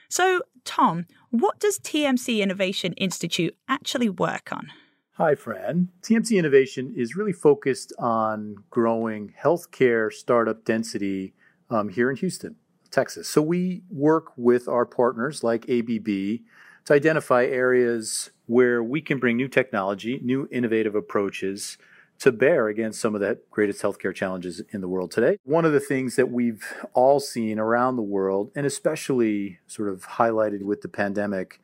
So, 0.10 0.42
Tom, 0.66 1.06
what 1.30 1.58
does 1.58 1.80
TMC 1.80 2.40
Innovation 2.40 2.92
Institute 2.94 3.56
actually 3.70 4.10
work 4.10 4.52
on? 4.52 4.68
Hi, 5.14 5.34
Fran. 5.34 5.88
TMC 6.02 6.38
Innovation 6.38 6.94
is 6.98 7.16
really 7.16 7.32
focused 7.32 7.94
on 7.98 8.58
growing 8.70 9.34
healthcare 9.42 10.12
startup 10.12 10.66
density 10.66 11.34
um, 11.70 11.88
here 11.88 12.10
in 12.10 12.18
Houston, 12.18 12.58
Texas. 12.92 13.30
So 13.30 13.42
we 13.42 13.84
work 13.90 14.34
with 14.36 14.68
our 14.68 14.86
partners 14.86 15.46
like 15.46 15.64
ABB 15.70 16.06
to 16.06 16.94
identify 16.94 17.46
areas 17.46 18.32
where 18.48 18.84
we 18.84 19.00
can 19.02 19.18
bring 19.18 19.38
new 19.38 19.48
technology, 19.48 20.20
new 20.22 20.48
innovative 20.52 20.94
approaches 20.94 21.78
to 22.20 22.32
bear 22.32 22.68
against 22.68 23.00
some 23.00 23.16
of 23.16 23.22
the 23.22 23.40
greatest 23.52 23.82
healthcare 23.82 24.14
challenges 24.14 24.62
in 24.72 24.82
the 24.82 24.88
world 24.88 25.12
today. 25.12 25.38
One 25.44 25.66
of 25.66 25.74
the 25.74 25.80
things 25.80 26.16
that 26.16 26.32
we've 26.32 26.64
all 26.94 27.20
seen 27.20 27.60
around 27.60 27.96
the 27.96 28.02
world, 28.02 28.52
and 28.56 28.66
especially 28.66 29.60
sort 29.68 29.90
of 29.90 30.04
highlighted 30.04 30.64
with 30.64 30.82
the 30.82 30.90
pandemic, 30.90 31.62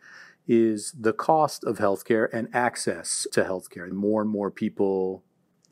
is 0.48 0.94
the 1.00 1.14
cost 1.14 1.64
of 1.64 1.78
healthcare 1.78 2.28
and 2.34 2.50
access 2.54 3.26
to 3.32 3.44
healthcare. 3.44 3.90
More 3.92 4.22
and 4.22 4.30
more 4.30 4.52
people 4.52 5.24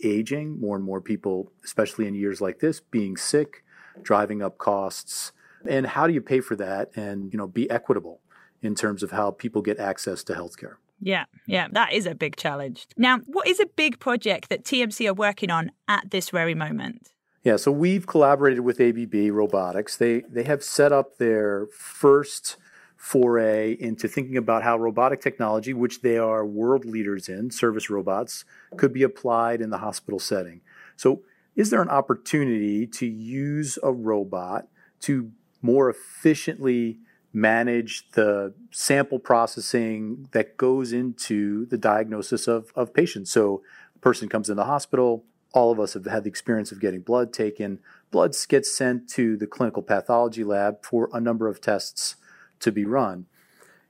aging, 0.04 0.60
more 0.60 0.76
and 0.76 0.86
more 0.86 1.02
people, 1.02 1.52
especially 1.64 2.08
in 2.08 2.16
years 2.16 2.42
like 2.42 2.60
this, 2.60 2.80
being 2.80 3.18
sick, 3.18 3.64
driving 4.02 4.42
up 4.42 4.58
costs. 4.58 5.32
And 5.68 5.86
how 5.86 6.08
do 6.08 6.14
you 6.14 6.22
pay 6.22 6.40
for 6.40 6.56
that 6.56 6.90
and, 6.96 7.32
you 7.32 7.38
know, 7.38 7.48
be 7.48 7.70
equitable 7.70 8.22
in 8.62 8.74
terms 8.74 9.04
of 9.04 9.12
how 9.12 9.32
people 9.32 9.62
get 9.62 9.78
access 9.78 10.24
to 10.24 10.34
healthcare? 10.34 10.76
Yeah, 11.02 11.26
yeah, 11.48 11.68
that 11.72 11.94
is 11.94 12.06
a 12.06 12.14
big 12.14 12.36
challenge. 12.36 12.88
Now, 12.96 13.20
what 13.26 13.48
is 13.48 13.60
a 13.60 13.66
big 13.66 14.00
project 14.00 14.50
that 14.50 14.64
TMC 14.64 15.10
are 15.10 15.14
working 15.14 15.50
on 15.50 15.72
at 15.88 16.12
this 16.12 16.30
very 16.30 16.54
moment? 16.54 17.12
Yeah, 17.44 17.56
so 17.56 17.72
we've 17.72 18.06
collaborated 18.06 18.60
with 18.60 18.80
ABB 18.80 19.34
Robotics. 19.34 19.98
They 19.98 20.22
they 20.22 20.44
have 20.44 20.64
set 20.64 20.92
up 20.92 21.18
their 21.18 21.68
first 21.74 22.58
foray 22.96 23.76
into 23.80 24.08
thinking 24.08 24.38
about 24.38 24.62
how 24.62 24.78
robotic 24.78 25.22
technology, 25.22 25.74
which 25.74 26.02
they 26.02 26.20
are 26.20 26.46
world 26.46 26.86
leaders 26.86 27.28
in, 27.28 27.50
service 27.50 27.90
robots, 27.90 28.46
could 28.78 28.94
be 28.94 29.02
applied 29.02 29.60
in 29.60 29.72
the 29.72 29.80
hospital 29.80 30.20
setting. 30.20 30.62
So, 30.96 31.24
is 31.56 31.72
there 31.72 31.82
an 31.82 31.90
opportunity 31.90 32.86
to 32.86 33.08
use 33.08 33.80
a 33.82 33.92
robot 33.92 34.68
to 35.02 35.32
more 35.64 35.90
efficiently 35.90 37.00
manage 37.34 38.10
the 38.12 38.54
sample 38.72 39.20
processing 39.20 40.28
that 40.32 40.58
goes 40.58 40.92
into 40.92 41.66
the 41.68 41.78
diagnosis 41.78 42.48
of, 42.48 42.72
of 42.76 42.94
patients. 42.94 43.32
So, 43.32 43.62
a 43.96 44.00
person 44.00 44.28
comes 44.28 44.50
in 44.50 44.58
the 44.58 44.66
hospital, 44.66 45.26
all 45.54 45.72
of 45.72 45.80
us 45.80 45.94
have 45.94 46.06
had 46.06 46.24
the 46.24 46.30
experience 46.30 46.72
of 46.72 46.80
getting 46.80 47.02
blood 47.02 47.34
taken. 47.34 47.80
Blood 48.10 48.36
gets 48.48 48.76
sent 48.76 49.10
to 49.10 49.36
the 49.38 49.48
clinical 49.48 49.84
pathology 49.84 50.44
lab 50.44 50.84
for 50.84 51.10
a 51.14 51.20
number 51.20 51.48
of 51.48 51.62
tests 51.62 52.16
to 52.60 52.72
be 52.72 52.86
run. 52.86 53.26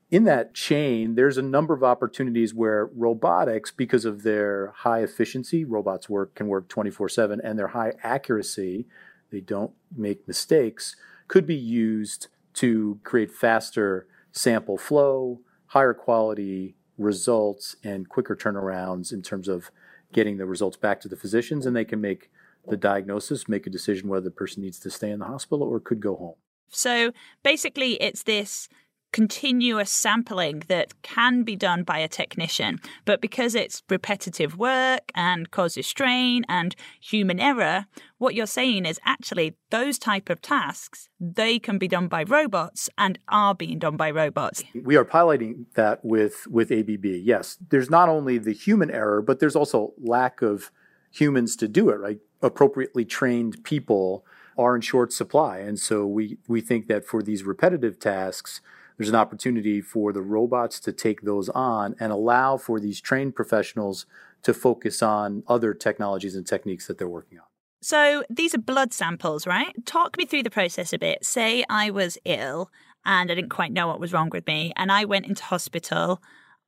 In 0.10 0.26
that 0.26 0.54
chain, 0.54 1.16
there's 1.16 1.38
a 1.38 1.44
number 1.44 1.74
of 1.74 1.84
opportunities 1.84 2.54
where 2.54 2.90
robotics, 2.94 3.72
because 3.72 4.04
of 4.04 4.24
their 4.24 4.74
high 4.78 5.02
efficiency, 5.02 5.64
robots 5.64 6.10
work 6.10 6.36
can 6.36 6.48
work 6.48 6.68
24/7, 6.68 7.40
and 7.42 7.58
their 7.58 7.70
high 7.70 7.94
accuracy, 8.04 8.88
they 9.30 9.40
don't 9.40 9.72
make 9.96 10.28
mistakes, 10.28 10.96
could 11.28 11.46
be 11.46 11.56
used 11.56 12.28
to 12.56 13.00
create 13.04 13.32
faster 13.32 14.08
sample 14.32 14.78
flow, 14.78 15.42
higher 15.68 15.94
quality 15.94 16.76
results, 16.98 17.76
and 17.84 18.10
quicker 18.10 18.36
turnarounds 18.36 19.12
in 19.12 19.22
terms 19.22 19.48
of 19.48 19.72
getting 20.14 20.38
the 20.38 20.46
results 20.46 20.78
back 20.78 21.00
to 21.02 21.08
the 21.08 21.16
physicians, 21.16 21.66
and 21.66 21.76
they 21.76 21.86
can 21.86 22.02
make 22.02 22.30
the 22.68 22.78
diagnosis, 22.78 23.48
make 23.48 23.66
a 23.66 23.70
decision 23.70 24.10
whether 24.10 24.26
the 24.26 24.32
person 24.32 24.62
needs 24.62 24.80
to 24.80 24.90
stay 24.90 25.10
in 25.10 25.20
the 25.20 25.26
hospital 25.26 25.64
or 25.64 25.80
could 25.80 26.00
go 26.00 26.16
home. 26.16 26.36
So 26.70 27.12
basically, 27.44 27.94
it's 27.94 28.24
this 28.24 28.70
continuous 29.12 29.92
sampling 29.92 30.64
that 30.68 31.02
can 31.02 31.44
be 31.44 31.56
done 31.56 31.84
by 31.84 32.00
a 32.00 32.08
technician. 32.08 32.80
But 33.06 33.22
because 33.22 33.56
it's 33.56 33.84
repetitive 33.90 34.58
work 34.58 35.12
and 35.14 35.52
causes 35.52 35.88
strain 35.88 36.46
and 36.48 36.76
human 37.02 37.40
error, 37.40 37.86
what 38.18 38.36
you're 38.36 38.46
saying 38.46 38.86
is 38.86 39.00
actually 39.06 39.56
those 39.70 39.98
type 39.98 40.30
of 40.30 40.42
tasks, 40.42 41.10
they 41.20 41.60
can 41.60 41.78
be 41.78 41.88
done 41.88 42.08
by 42.08 42.24
robots 42.24 42.90
and 42.98 43.20
are 43.28 43.56
being 43.56 43.80
done 43.80 43.98
by 43.98 44.12
robots. 44.12 44.64
We 44.84 44.96
are 44.96 45.06
piloting 45.06 45.66
that 45.76 46.04
with, 46.04 46.48
with 46.50 46.72
ABB. 46.72 47.06
Yes, 47.06 47.58
there's 47.70 47.90
not 47.90 48.10
only 48.10 48.38
the 48.38 48.54
human 48.54 48.92
error, 48.92 49.22
but 49.22 49.40
there's 49.40 49.56
also 49.56 49.94
lack 49.98 50.42
of 50.42 50.72
humans 51.12 51.56
to 51.58 51.68
do 51.68 51.90
it, 51.90 51.96
right? 51.96 52.20
Appropriately 52.42 53.06
trained 53.06 53.64
people 53.64 54.26
are 54.58 54.76
in 54.76 54.82
short 54.82 55.12
supply. 55.12 55.60
And 55.60 55.80
so 55.80 56.06
we, 56.06 56.38
we 56.48 56.62
think 56.62 56.88
that 56.88 57.06
for 57.06 57.22
these 57.22 57.44
repetitive 57.44 58.00
tasks, 58.00 58.62
there's 59.02 59.10
an 59.10 59.16
opportunity 59.16 59.82
for 59.82 60.14
the 60.14 60.22
robots 60.22 60.80
to 60.80 60.92
take 60.92 61.22
those 61.22 61.50
on 61.50 61.96
and 62.00 62.12
allow 62.12 62.56
for 62.56 62.80
these 62.80 63.02
trained 63.02 63.36
professionals 63.36 64.06
to 64.44 64.54
focus 64.54 65.02
on 65.02 65.42
other 65.48 65.74
technologies 65.74 66.36
and 66.36 66.46
techniques 66.46 66.86
that 66.86 67.00
they're 67.00 67.10
working 67.10 67.40
on. 67.40 67.46
So 67.82 68.24
these 68.30 68.54
are 68.54 68.60
blood 68.60 68.94
samples, 68.94 69.48
right? 69.48 69.74
Talk 69.88 70.20
me 70.20 70.28
through 70.28 70.44
the 70.44 70.52
process 70.52 70.94
a 70.94 71.00
bit. 71.00 71.26
Say 71.26 71.66
I 71.68 71.90
was 71.90 72.20
ill 72.26 72.70
and 73.04 73.32
I 73.32 73.34
didn't 73.34 73.50
quite 73.50 73.72
know 73.72 73.88
what 73.88 74.00
was 74.00 74.14
wrong 74.14 74.30
with 74.32 74.46
me, 74.46 74.72
and 74.76 74.92
I 74.92 75.06
went 75.06 75.26
into 75.26 75.44
hospital 75.44 76.22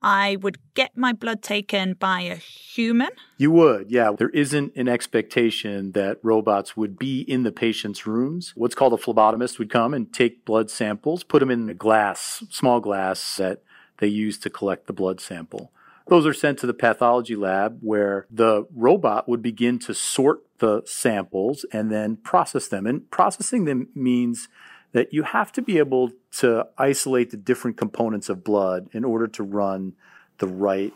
I 0.04 0.36
would 0.42 0.58
get 0.74 0.98
my 0.98 1.14
blood 1.14 1.42
taken 1.42 1.94
by 1.94 2.22
a 2.22 2.36
human? 2.36 3.10
You 3.38 3.52
would, 3.52 3.90
yeah. 3.90 4.12
There 4.12 4.30
isn't 4.30 4.76
an 4.76 4.90
expectation 4.90 5.94
that 5.94 6.20
robots 6.22 6.76
would 6.76 7.00
be 7.00 7.22
in 7.22 7.44
the 7.44 7.52
patient's 7.54 8.06
rooms. 8.06 8.52
What's 8.56 8.76
called 8.76 8.94
a 8.94 8.98
phlebotomist 8.98 9.60
would 9.60 9.70
come 9.70 9.94
and 9.94 10.12
take 10.12 10.44
blood 10.44 10.70
samples, 10.70 11.24
put 11.24 11.40
them 11.40 11.50
in 11.50 11.70
a 11.70 11.74
glass, 11.74 12.44
small 12.50 12.82
glass 12.82 13.38
that 13.38 13.64
they 14.00 14.08
use 14.08 14.38
to 14.40 14.50
collect 14.50 14.88
the 14.88 14.94
blood 14.94 15.22
sample. 15.22 15.72
Those 16.08 16.26
are 16.26 16.34
sent 16.34 16.60
to 16.60 16.68
the 16.68 16.74
pathology 16.74 17.36
lab 17.36 17.80
where 17.80 18.28
the 18.30 18.68
robot 18.76 19.30
would 19.30 19.42
begin 19.42 19.80
to 19.80 19.94
sort 19.94 20.44
the 20.60 20.82
samples 20.86 21.66
and 21.72 21.90
then 21.90 22.18
process 22.18 22.68
them. 22.68 22.86
And 22.86 23.10
processing 23.10 23.64
them 23.64 23.88
means 23.96 24.50
that 24.94 25.14
you 25.14 25.24
have 25.24 25.52
to 25.52 25.62
be 25.62 25.78
able 25.78 26.12
to 26.32 26.66
isolate 26.78 27.32
the 27.32 27.38
different 27.38 27.78
components 27.78 28.30
of 28.30 28.44
blood 28.44 28.88
in 28.94 29.04
order 29.04 29.28
to 29.28 29.44
run 29.44 29.94
the 30.38 30.48
right 30.48 30.94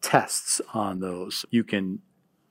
tests 0.00 0.60
on 0.74 1.00
those. 1.00 1.46
You 1.50 1.64
can 1.64 2.00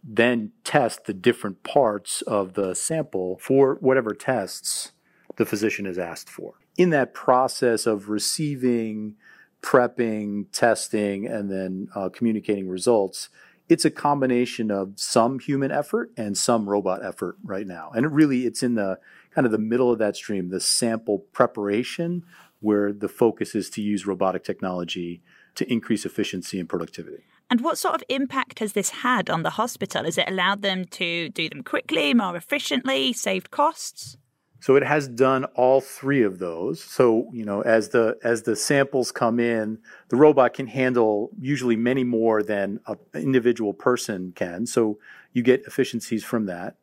then 0.04 0.52
test 0.64 1.06
the 1.06 1.14
different 1.14 1.64
parts 1.64 2.22
of 2.24 2.54
the 2.54 2.74
sample 2.76 3.38
for 3.42 3.76
whatever 3.82 4.14
tests 4.14 4.92
the 5.36 5.46
physician 5.46 5.86
has 5.86 5.98
asked 5.98 6.30
for. 6.30 6.56
In 6.78 6.92
that 6.92 7.14
process 7.14 7.86
of 7.86 8.10
receiving, 8.10 9.16
prepping, 9.62 10.46
testing, 10.52 11.26
and 11.26 11.52
then 11.52 11.88
uh, 11.96 12.10
communicating 12.10 12.68
results, 12.68 13.30
it's 13.68 13.86
a 13.86 13.92
combination 13.92 14.70
of 14.72 14.94
some 14.96 15.40
human 15.40 15.72
effort 15.72 16.12
and 16.18 16.38
some 16.38 16.70
robot 16.70 17.04
effort 17.04 17.38
right 17.44 17.66
now. 17.66 17.92
And 17.96 18.06
it 18.06 18.10
really, 18.10 18.46
it's 18.46 18.62
in 18.62 18.76
the 18.76 19.00
kind 19.34 19.46
of 19.46 19.52
the 19.52 19.58
middle 19.58 19.92
of 19.92 20.00
that 20.00 20.16
stream, 20.16 20.50
the 20.50 20.60
sample 20.60 21.20
preparation, 21.34 22.24
where 22.60 22.94
the 22.94 23.10
focus 23.10 23.56
is 23.56 23.70
to 23.72 23.82
use 23.82 24.08
robotic 24.08 24.44
technology 24.44 25.22
to 25.56 25.72
increase 25.72 26.06
efficiency 26.06 26.60
and 26.60 26.70
productivity. 26.70 27.24
And 27.50 27.62
what 27.62 27.78
sort 27.78 27.96
of 27.96 28.04
impact 28.10 28.60
has 28.60 28.74
this 28.74 28.90
had 28.90 29.30
on 29.30 29.44
the 29.44 29.52
hospital? 29.52 30.04
Has 30.04 30.18
it 30.18 30.30
allowed 30.30 30.62
them 30.62 30.86
to 30.86 31.30
do 31.30 31.50
them 31.50 31.64
quickly, 31.64 32.14
more 32.14 32.36
efficiently, 32.36 33.14
saved 33.14 33.52
costs? 33.52 34.18
So 34.60 34.76
it 34.76 34.84
has 34.84 35.08
done 35.08 35.46
all 35.56 35.80
three 35.80 36.24
of 36.24 36.40
those. 36.40 36.84
So, 36.84 37.30
you 37.32 37.46
know, 37.46 37.62
as 37.62 37.90
the 37.90 38.18
as 38.24 38.44
the 38.44 38.56
samples 38.56 39.12
come 39.12 39.40
in, 39.40 39.80
the 40.10 40.16
robot 40.16 40.54
can 40.54 40.68
handle 40.68 41.30
usually 41.40 41.76
many 41.76 42.04
more 42.04 42.42
than 42.42 42.80
an 42.88 42.98
individual 43.14 43.74
person 43.74 44.32
can. 44.36 44.66
So 44.66 44.98
you 45.34 45.44
get 45.44 45.66
efficiencies 45.68 46.24
from 46.24 46.46
that. 46.46 46.78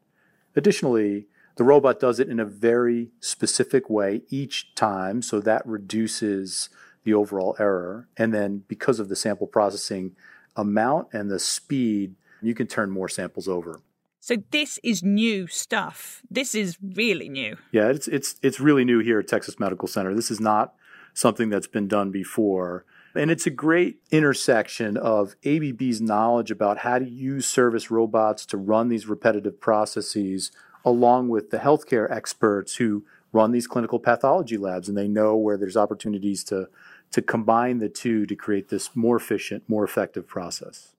Additionally, 0.55 1.27
the 1.57 1.65
robot 1.65 1.99
does 1.99 2.21
it 2.21 2.29
in 2.29 2.39
a 2.39 2.45
very 2.45 3.11
specific 3.21 3.91
way 3.91 4.23
each 4.29 4.75
time, 4.75 5.23
so 5.23 5.41
that 5.41 5.67
reduces 5.67 6.69
the 7.05 7.15
overall 7.15 7.57
error. 7.59 8.09
And 8.17 8.33
then 8.33 8.63
because 8.69 9.01
of 9.01 9.09
the 9.09 9.17
sample 9.17 9.47
processing 9.47 10.15
amount 10.57 11.09
and 11.13 11.31
the 11.31 11.39
speed, 11.39 12.15
you 12.41 12.55
can 12.55 12.67
turn 12.67 12.91
more 12.91 13.09
samples 13.09 13.49
over. 13.49 13.81
So 14.25 14.37
this 14.53 14.79
is 14.85 15.03
new 15.03 15.49
stuff. 15.49 16.23
This 16.31 16.55
is 16.55 16.79
really 16.81 17.29
new. 17.29 17.57
Yeah, 17.73 17.89
it's 17.89 18.07
it's 18.07 18.37
it's 18.41 18.61
really 18.61 18.85
new 18.85 19.01
here 19.01 19.19
at 19.19 19.27
Texas 19.27 19.59
Medical 19.59 19.89
Center. 19.89 20.15
This 20.15 20.31
is 20.31 20.39
not 20.39 20.75
something 21.13 21.49
that's 21.49 21.67
been 21.67 21.89
done 21.89 22.13
before. 22.13 22.85
And 23.17 23.33
it's 23.33 23.49
a 23.49 23.51
great 23.51 23.97
intersection 24.13 24.97
of 24.97 25.35
ABB's 25.45 26.01
knowledge 26.01 26.53
about 26.53 26.79
how 26.79 27.01
to 27.01 27.05
use 27.05 27.47
service 27.47 27.91
robots 27.91 28.47
to 28.47 28.57
run 28.57 28.91
these 28.91 29.09
repetitive 29.09 29.61
processes, 29.61 30.53
along 30.85 31.29
with 31.29 31.51
the 31.51 31.59
healthcare 31.59 32.09
experts 32.09 32.77
who 32.77 33.05
run 33.33 33.51
these 33.51 33.67
clinical 33.67 33.99
pathology 33.99 34.57
labs 34.57 34.89
and 34.89 34.97
they 34.97 35.09
know 35.09 35.37
where 35.37 35.57
there's 35.57 35.77
opportunities 35.77 36.45
to, 36.45 36.69
to 37.11 37.23
combine 37.23 37.79
the 37.79 37.89
two 37.89 38.25
to 38.27 38.37
create 38.37 38.69
this 38.69 38.95
more 38.95 39.17
efficient, 39.17 39.69
more 39.69 39.83
effective 39.83 40.29
process. 40.29 40.95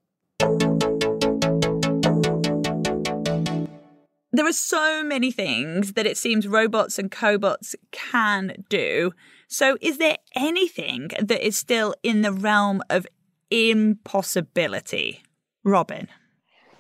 There 4.36 4.48
are 4.48 4.52
so 4.52 5.04
many 5.04 5.32
things 5.32 5.94
that 5.94 6.08
it 6.08 6.18
seems 6.18 6.48
robots 6.48 6.98
and 6.98 7.12
cobots 7.12 7.76
can 7.92 8.66
do. 8.68 9.12
So, 9.48 9.78
is 9.80 10.00
there 10.00 10.18
anything 10.36 11.12
that 11.22 11.46
is 11.46 11.56
still 11.56 11.94
in 12.02 12.24
the 12.24 12.32
realm 12.32 12.82
of 12.90 13.06
impossibility? 13.52 15.22
Robin. 15.64 16.08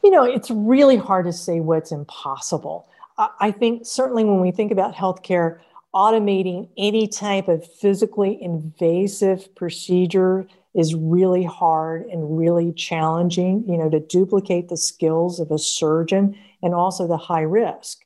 You 0.03 0.09
know, 0.09 0.23
it's 0.23 0.49
really 0.49 0.97
hard 0.97 1.27
to 1.27 1.31
say 1.31 1.59
what's 1.59 1.91
impossible. 1.91 2.89
I 3.17 3.51
think 3.51 3.85
certainly 3.85 4.23
when 4.25 4.41
we 4.41 4.49
think 4.49 4.71
about 4.71 4.95
healthcare, 4.95 5.59
automating 5.93 6.69
any 6.75 7.07
type 7.07 7.47
of 7.47 7.71
physically 7.71 8.41
invasive 8.41 9.53
procedure 9.53 10.47
is 10.75 10.95
really 10.95 11.43
hard 11.43 12.05
and 12.07 12.37
really 12.37 12.73
challenging, 12.73 13.63
you 13.67 13.77
know, 13.77 13.89
to 13.89 13.99
duplicate 13.99 14.69
the 14.69 14.77
skills 14.77 15.39
of 15.39 15.51
a 15.51 15.59
surgeon 15.59 16.35
and 16.61 16.73
also 16.73 17.07
the 17.07 17.17
high 17.17 17.41
risk. 17.41 17.99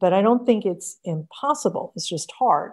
But 0.00 0.12
I 0.12 0.22
don't 0.22 0.46
think 0.46 0.64
it's 0.64 0.98
impossible, 1.04 1.92
it's 1.96 2.08
just 2.08 2.32
hard. 2.32 2.72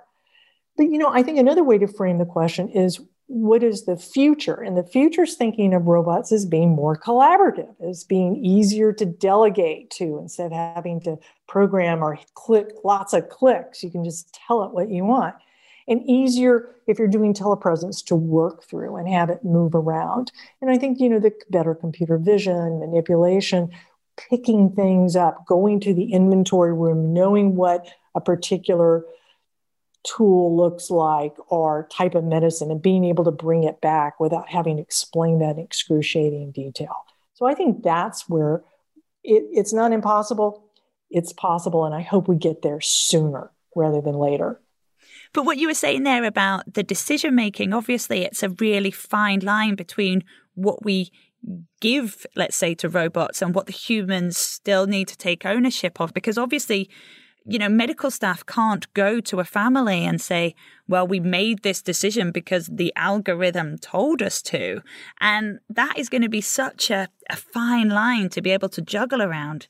But, 0.78 0.84
you 0.84 0.98
know, 0.98 1.10
I 1.10 1.22
think 1.22 1.38
another 1.38 1.64
way 1.64 1.78
to 1.78 1.88
frame 1.88 2.18
the 2.18 2.26
question 2.26 2.70
is 2.70 3.02
what 3.28 3.64
is 3.64 3.86
the 3.86 3.96
future? 3.96 4.62
And 4.62 4.78
the 4.78 4.84
future's 4.84 5.36
thinking 5.36 5.74
of 5.74 5.86
robots 5.86 6.34
as 6.34 6.46
being 6.46 6.72
more 6.72 6.98
collaborative, 6.98 7.74
as 7.82 8.04
being 8.04 8.36
easier 8.44 8.92
to 8.94 9.06
delegate 9.06 9.90
to 9.92 10.18
instead 10.20 10.48
of 10.48 10.52
having 10.52 11.00
to 11.02 11.18
program 11.48 12.04
or 12.04 12.20
click 12.34 12.72
lots 12.84 13.14
of 13.14 13.30
clicks. 13.30 13.84
You 13.84 13.90
can 13.90 14.04
just 14.04 14.38
tell 14.48 14.64
it 14.64 14.74
what 14.74 14.90
you 14.90 15.06
want 15.06 15.36
and 15.92 16.10
easier 16.10 16.70
if 16.88 16.98
you're 16.98 17.08
doing 17.10 17.34
telepresence 17.34 18.04
to 18.06 18.16
work 18.16 18.64
through 18.64 18.96
and 18.96 19.10
have 19.10 19.30
it 19.30 19.44
move 19.44 19.76
around. 19.76 20.32
And 20.62 20.72
I 20.72 20.78
think, 20.78 21.02
you 21.02 21.10
know, 21.10 21.20
the 21.20 21.34
better 21.50 21.76
computer 21.76 22.18
vision, 22.18 22.80
manipulation, 22.80 23.72
picking 24.30 24.72
things 24.72 25.18
up, 25.18 25.46
going 25.46 25.82
to 25.82 25.94
the 25.94 26.14
inventory 26.14 26.74
room, 26.74 27.14
knowing 27.14 27.56
what 27.56 27.88
a 28.16 28.22
particular 28.22 29.04
tool 30.04 30.56
looks 30.56 30.90
like 30.90 31.36
or 31.50 31.90
type 31.92 32.16
of 32.16 32.24
medicine 32.24 32.72
and 32.72 32.82
being 32.82 33.04
able 33.04 33.26
to 33.26 33.32
bring 33.32 33.64
it 33.64 33.82
back 33.82 34.18
without 34.18 34.48
having 34.48 34.78
to 34.78 34.82
explain 34.82 35.40
that 35.40 35.58
in 35.58 35.60
excruciating 35.60 36.52
detail. 36.52 36.96
So 37.34 37.46
I 37.46 37.54
think 37.54 37.84
that's 37.84 38.30
where 38.30 38.64
it, 39.24 39.44
it's 39.52 39.74
not 39.74 39.92
impossible, 39.92 40.64
it's 41.10 41.34
possible. 41.34 41.84
And 41.84 41.94
I 41.94 42.02
hope 42.02 42.30
we 42.30 42.38
get 42.38 42.62
there 42.62 42.80
sooner 42.80 43.52
rather 43.76 44.00
than 44.00 44.16
later. 44.16 44.62
But 45.34 45.46
what 45.46 45.58
you 45.58 45.68
were 45.68 45.74
saying 45.74 46.04
there 46.04 46.26
about 46.26 46.74
the 46.74 46.84
decision 46.84 47.36
making, 47.36 47.74
obviously, 47.74 48.24
it's 48.24 48.44
a 48.44 48.50
really 48.50 48.92
fine 48.92 49.40
line 49.40 49.76
between 49.76 50.24
what 50.56 50.84
we 50.84 51.12
give, 51.80 52.26
let's 52.36 52.56
say, 52.56 52.76
to 52.76 52.90
robots 52.90 53.42
and 53.42 53.56
what 53.56 53.66
the 53.66 53.72
humans 53.72 54.38
still 54.38 54.88
need 54.88 55.08
to 55.08 55.18
take 55.18 55.46
ownership 55.46 56.00
of. 56.00 56.14
Because 56.14 56.38
obviously, 56.38 56.90
you 57.46 57.58
know, 57.58 57.70
medical 57.70 58.12
staff 58.12 58.46
can't 58.46 58.94
go 58.94 59.20
to 59.22 59.40
a 59.40 59.46
family 59.46 60.06
and 60.06 60.22
say, 60.22 60.54
well, 60.88 61.08
we 61.08 61.20
made 61.20 61.64
this 61.64 61.82
decision 61.82 62.32
because 62.32 62.68
the 62.68 62.94
algorithm 62.96 63.78
told 63.78 64.22
us 64.22 64.42
to. 64.44 64.82
And 65.20 65.60
that 65.70 65.98
is 65.98 66.10
going 66.10 66.22
to 66.22 66.30
be 66.30 66.42
such 66.42 66.92
a, 66.92 67.08
a 67.30 67.36
fine 67.36 67.90
line 67.90 68.30
to 68.30 68.42
be 68.42 68.52
able 68.52 68.70
to 68.70 68.82
juggle 68.82 69.22
around, 69.22 69.68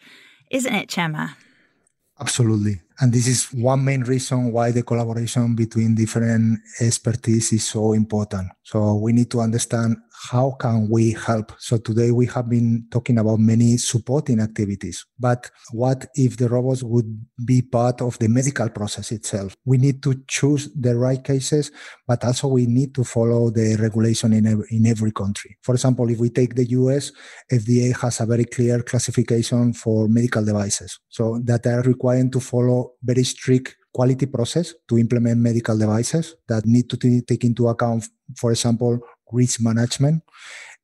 isn't 0.49 0.73
it, 0.73 0.89
Chema? 0.89 1.35
Absolutely. 2.21 2.79
And 2.99 3.11
this 3.11 3.27
is 3.27 3.45
one 3.51 3.83
main 3.83 4.01
reason 4.01 4.51
why 4.51 4.69
the 4.69 4.83
collaboration 4.83 5.55
between 5.55 5.95
different 5.95 6.59
expertise 6.79 7.51
is 7.51 7.67
so 7.67 7.93
important. 7.93 8.49
So 8.61 8.95
we 8.95 9.11
need 9.11 9.31
to 9.31 9.41
understand 9.41 9.97
how 10.29 10.55
can 10.59 10.87
we 10.89 11.13
help. 11.13 11.51
So 11.57 11.77
today 11.77 12.11
we 12.11 12.27
have 12.27 12.47
been 12.47 12.85
talking 12.91 13.17
about 13.17 13.39
many 13.39 13.77
supporting 13.77 14.39
activities, 14.39 15.05
but 15.19 15.49
what 15.71 16.05
if 16.13 16.37
the 16.37 16.47
robots 16.47 16.83
would 16.83 17.25
be 17.43 17.61
part 17.63 18.01
of 18.01 18.19
the 18.19 18.27
medical 18.27 18.69
process 18.69 19.11
itself? 19.11 19.55
We 19.65 19.77
need 19.77 20.03
to 20.03 20.21
choose 20.27 20.69
the 20.79 20.95
right 20.95 21.23
cases, 21.23 21.71
but 22.07 22.23
also 22.23 22.49
we 22.49 22.67
need 22.67 22.93
to 22.95 23.03
follow 23.03 23.49
the 23.49 23.77
regulation 23.77 24.33
in 24.33 24.45
every, 24.45 24.67
in 24.69 24.85
every 24.85 25.11
country. 25.11 25.57
For 25.63 25.73
example, 25.73 26.09
if 26.09 26.19
we 26.19 26.29
take 26.29 26.55
the 26.55 26.69
US, 26.69 27.11
FDA 27.51 27.99
has 27.99 28.19
a 28.19 28.25
very 28.27 28.45
clear 28.45 28.83
classification 28.83 29.73
for 29.73 30.07
medical 30.07 30.45
devices. 30.45 30.99
So 31.09 31.41
that 31.45 31.65
are 31.65 31.81
required 31.81 32.31
to 32.33 32.39
follow 32.39 32.93
very 33.03 33.23
strict 33.23 33.75
quality 33.93 34.25
process 34.25 34.73
to 34.87 34.97
implement 34.97 35.39
medical 35.39 35.77
devices 35.77 36.35
that 36.47 36.65
need 36.65 36.89
to 36.89 36.97
t- 36.97 37.21
take 37.21 37.43
into 37.43 37.67
account, 37.67 38.07
for 38.37 38.51
example, 38.51 38.99
risk 39.31 39.61
management. 39.61 40.23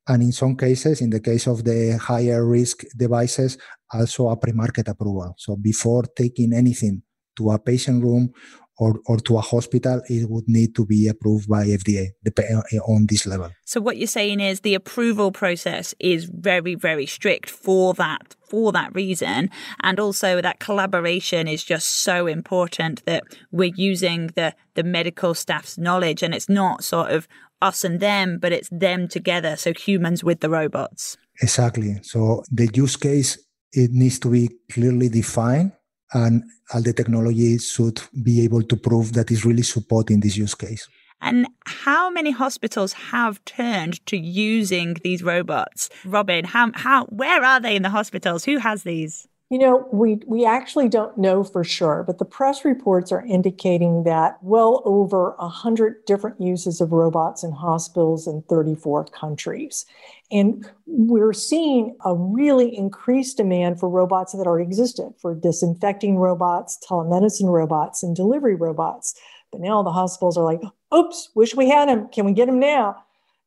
And 0.08 0.24
in 0.24 0.32
some 0.32 0.56
cases, 0.56 1.02
in 1.02 1.10
the 1.10 1.20
case 1.20 1.48
of 1.48 1.64
the 1.64 1.98
higher 2.02 2.46
risk 2.46 2.84
devices, 2.96 3.58
also 3.94 4.30
a 4.30 4.38
pre-market 4.38 4.88
approval. 4.88 5.36
So 5.38 5.56
before 5.56 6.04
taking 6.16 6.54
anything 6.54 7.02
to 7.38 7.52
a 7.52 7.60
patient 7.60 8.04
room 8.04 8.34
or, 8.80 9.00
or 9.08 9.18
to 9.18 9.38
a 9.38 9.42
hospital, 9.42 10.02
it 10.08 10.30
would 10.30 10.48
need 10.48 10.76
to 10.76 10.86
be 10.86 11.08
approved 11.08 11.50
by 11.50 11.66
FDA 11.66 12.10
eh, 12.26 12.78
on 12.88 13.08
this 13.10 13.26
level. 13.26 13.50
So 13.66 13.82
what 13.82 13.98
you're 13.98 14.08
saying 14.08 14.40
is 14.40 14.62
the 14.62 14.76
approval 14.76 15.32
process 15.32 15.96
is 16.00 16.26
very, 16.26 16.76
very 16.76 17.06
strict 17.06 17.50
for 17.50 17.94
that 17.96 18.36
for 18.48 18.72
that 18.72 18.96
reason. 18.96 19.50
And 19.84 20.00
also 20.00 20.42
that 20.42 20.60
collaboration 20.60 21.48
is 21.48 21.64
just 21.64 21.88
so 21.88 22.28
important 22.28 23.04
that 23.06 23.24
we're 23.52 23.74
using 23.76 24.28
the 24.36 24.54
the 24.76 24.84
medical 24.84 25.34
staff's 25.34 25.78
knowledge 25.78 26.22
and 26.22 26.34
it's 26.36 26.48
not 26.48 26.84
sort 26.84 27.12
of 27.12 27.28
us 27.62 27.84
and 27.84 28.00
them, 28.00 28.40
but 28.40 28.52
it's 28.52 28.70
them 28.72 29.08
together. 29.08 29.56
So 29.56 29.74
humans 29.74 30.24
with 30.24 30.40
the 30.40 30.50
robots. 30.50 31.18
Exactly. 31.42 32.00
So 32.04 32.44
the 32.52 32.70
use 32.74 32.96
case 32.96 33.38
it 33.74 33.92
needs 33.92 34.20
to 34.20 34.30
be 34.30 34.50
clearly 34.72 35.10
defined 35.10 35.72
and 36.14 36.44
all 36.74 36.82
the 36.82 36.94
technology 36.94 37.58
should 37.58 38.02
be 38.24 38.44
able 38.44 38.64
to 38.64 38.76
prove 38.76 39.14
that 39.14 39.30
it's 39.30 39.46
really 39.46 39.64
supporting 39.64 40.20
this 40.20 40.38
use 40.38 40.56
case. 40.56 40.88
And 41.20 41.48
how 41.66 42.10
many 42.10 42.32
hospitals 42.32 42.94
have 42.94 43.44
turned 43.46 44.06
to 44.06 44.18
using 44.18 44.96
these 45.04 45.24
robots? 45.24 45.90
Robin, 46.06 46.46
how, 46.46 46.72
how, 46.76 47.06
where 47.06 47.44
are 47.44 47.60
they 47.60 47.76
in 47.76 47.82
the 47.82 47.90
hospitals? 47.90 48.46
Who 48.46 48.58
has 48.58 48.84
these? 48.84 49.28
You 49.50 49.60
know, 49.60 49.88
we, 49.94 50.20
we 50.28 50.46
actually 50.46 50.90
don't 50.90 51.18
know 51.18 51.42
for 51.42 51.64
sure, 51.64 52.04
but 52.06 52.18
the 52.18 52.26
press 52.26 52.66
reports 52.66 53.14
are 53.14 53.26
indicating 53.26 54.04
that 54.04 54.38
well 54.42 54.82
over 54.84 55.36
100 55.38 56.04
different 56.06 56.42
uses 56.42 56.82
of 56.82 56.92
robots 56.92 57.46
in 57.46 57.54
hospitals 57.54 58.28
in 58.28 58.42
34 58.50 59.06
countries. 59.06 59.86
And 60.32 60.70
we're 60.86 61.32
seeing 61.32 61.96
a 62.04 62.14
really 62.14 62.76
increased 62.76 63.38
demand 63.38 63.80
for 63.80 63.88
robots 63.88 64.34
that 64.34 64.46
already 64.46 64.66
existed, 64.66 65.14
for 65.18 65.34
disinfecting 65.34 66.18
robots, 66.18 66.78
telemedicine 66.86 67.50
robots, 67.50 68.04
and 68.04 68.14
delivery 68.14 68.56
robots. 68.56 69.18
But 69.54 69.62
now 69.62 69.82
the 69.82 69.94
hospitals 69.94 70.38
are 70.38 70.44
like, 70.44 70.62
oops, 70.94 71.30
wish 71.36 71.56
we 71.56 71.70
had 71.70 71.88
them. 71.88 72.10
Can 72.10 72.26
we 72.26 72.34
get 72.34 72.48
them 72.48 72.60
now? 72.60 72.98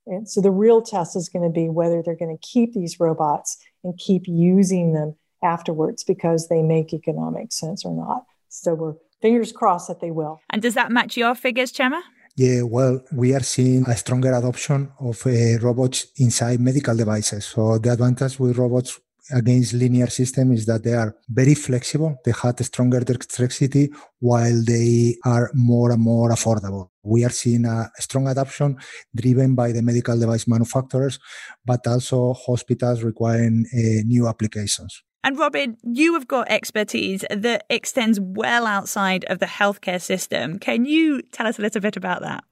And 0.07 0.27
so 0.27 0.41
the 0.41 0.51
real 0.51 0.81
test 0.81 1.15
is 1.15 1.29
going 1.29 1.45
to 1.45 1.53
be 1.53 1.69
whether 1.69 2.03
they're 2.03 2.17
going 2.17 2.35
to 2.35 2.47
keep 2.47 2.73
these 2.73 2.99
robots 2.99 3.59
and 3.85 3.99
keep 3.99 4.27
using 4.27 4.95
them 4.95 5.15
afterwards 5.43 6.05
because 6.05 6.49
they 6.49 6.63
make 6.63 6.93
economic 6.93 7.53
sense 7.53 7.85
or 7.85 7.95
not. 7.95 8.25
So 8.49 8.75
we're 8.75 8.95
fingers 9.21 9.53
crossed 9.53 9.89
that 9.89 10.01
they 10.01 10.11
will. 10.11 10.41
And 10.51 10.63
does 10.63 10.75
that 10.75 10.91
match 10.91 11.17
your 11.17 11.35
figures, 11.35 11.73
Chema? 11.73 12.01
Yeah, 12.37 12.63
well, 12.63 13.03
we 13.13 13.35
are 13.35 13.43
seeing 13.43 13.85
a 13.87 13.97
stronger 13.97 14.33
adoption 14.33 14.93
of 15.01 15.27
uh, 15.27 15.59
robots 15.61 16.07
inside 16.17 16.61
medical 16.61 16.97
devices. 16.97 17.45
So 17.45 17.79
the 17.79 17.93
advantage 17.93 18.39
with 18.39 18.57
robots 18.57 18.99
against 19.33 19.75
linear 19.75 20.09
system 20.09 20.53
is 20.53 20.67
that 20.67 20.83
they 20.83 20.95
are 20.95 21.15
very 21.29 21.55
flexible. 21.55 22.17
They 22.25 22.33
have 22.43 22.59
a 22.59 22.65
stronger 22.65 23.01
dexterity 23.01 23.93
while 24.21 24.63
they 24.65 25.17
are 25.25 25.51
more 25.55 25.93
and 25.93 26.03
more 26.03 26.31
affordable. 26.31 26.91
We 27.03 27.25
are 27.25 27.31
seeing 27.31 27.65
a 27.67 27.91
strong 27.99 28.29
adoption 28.29 28.77
driven 29.15 29.55
by 29.55 29.73
the 29.73 29.83
medical 29.83 30.19
device 30.19 30.49
manufacturers, 30.49 31.19
but 31.65 31.87
also 31.87 32.35
hospitals 32.35 33.03
requiring 33.03 33.67
uh, 33.73 34.03
new 34.07 34.27
applications. 34.27 35.03
And 35.23 35.39
Robin, 35.39 35.77
you 35.83 36.15
have 36.15 36.27
got 36.27 36.51
expertise 36.51 37.25
that 37.31 37.65
extends 37.69 38.19
well 38.19 38.67
outside 38.67 39.25
of 39.27 39.39
the 39.39 39.47
healthcare 39.47 40.01
system. 40.01 40.59
Can 40.59 40.87
you 40.87 41.21
tell 41.23 41.47
us 41.47 41.59
a 41.59 41.63
little 41.63 41.81
bit 41.81 41.97
about 41.97 42.23
that? 42.23 42.45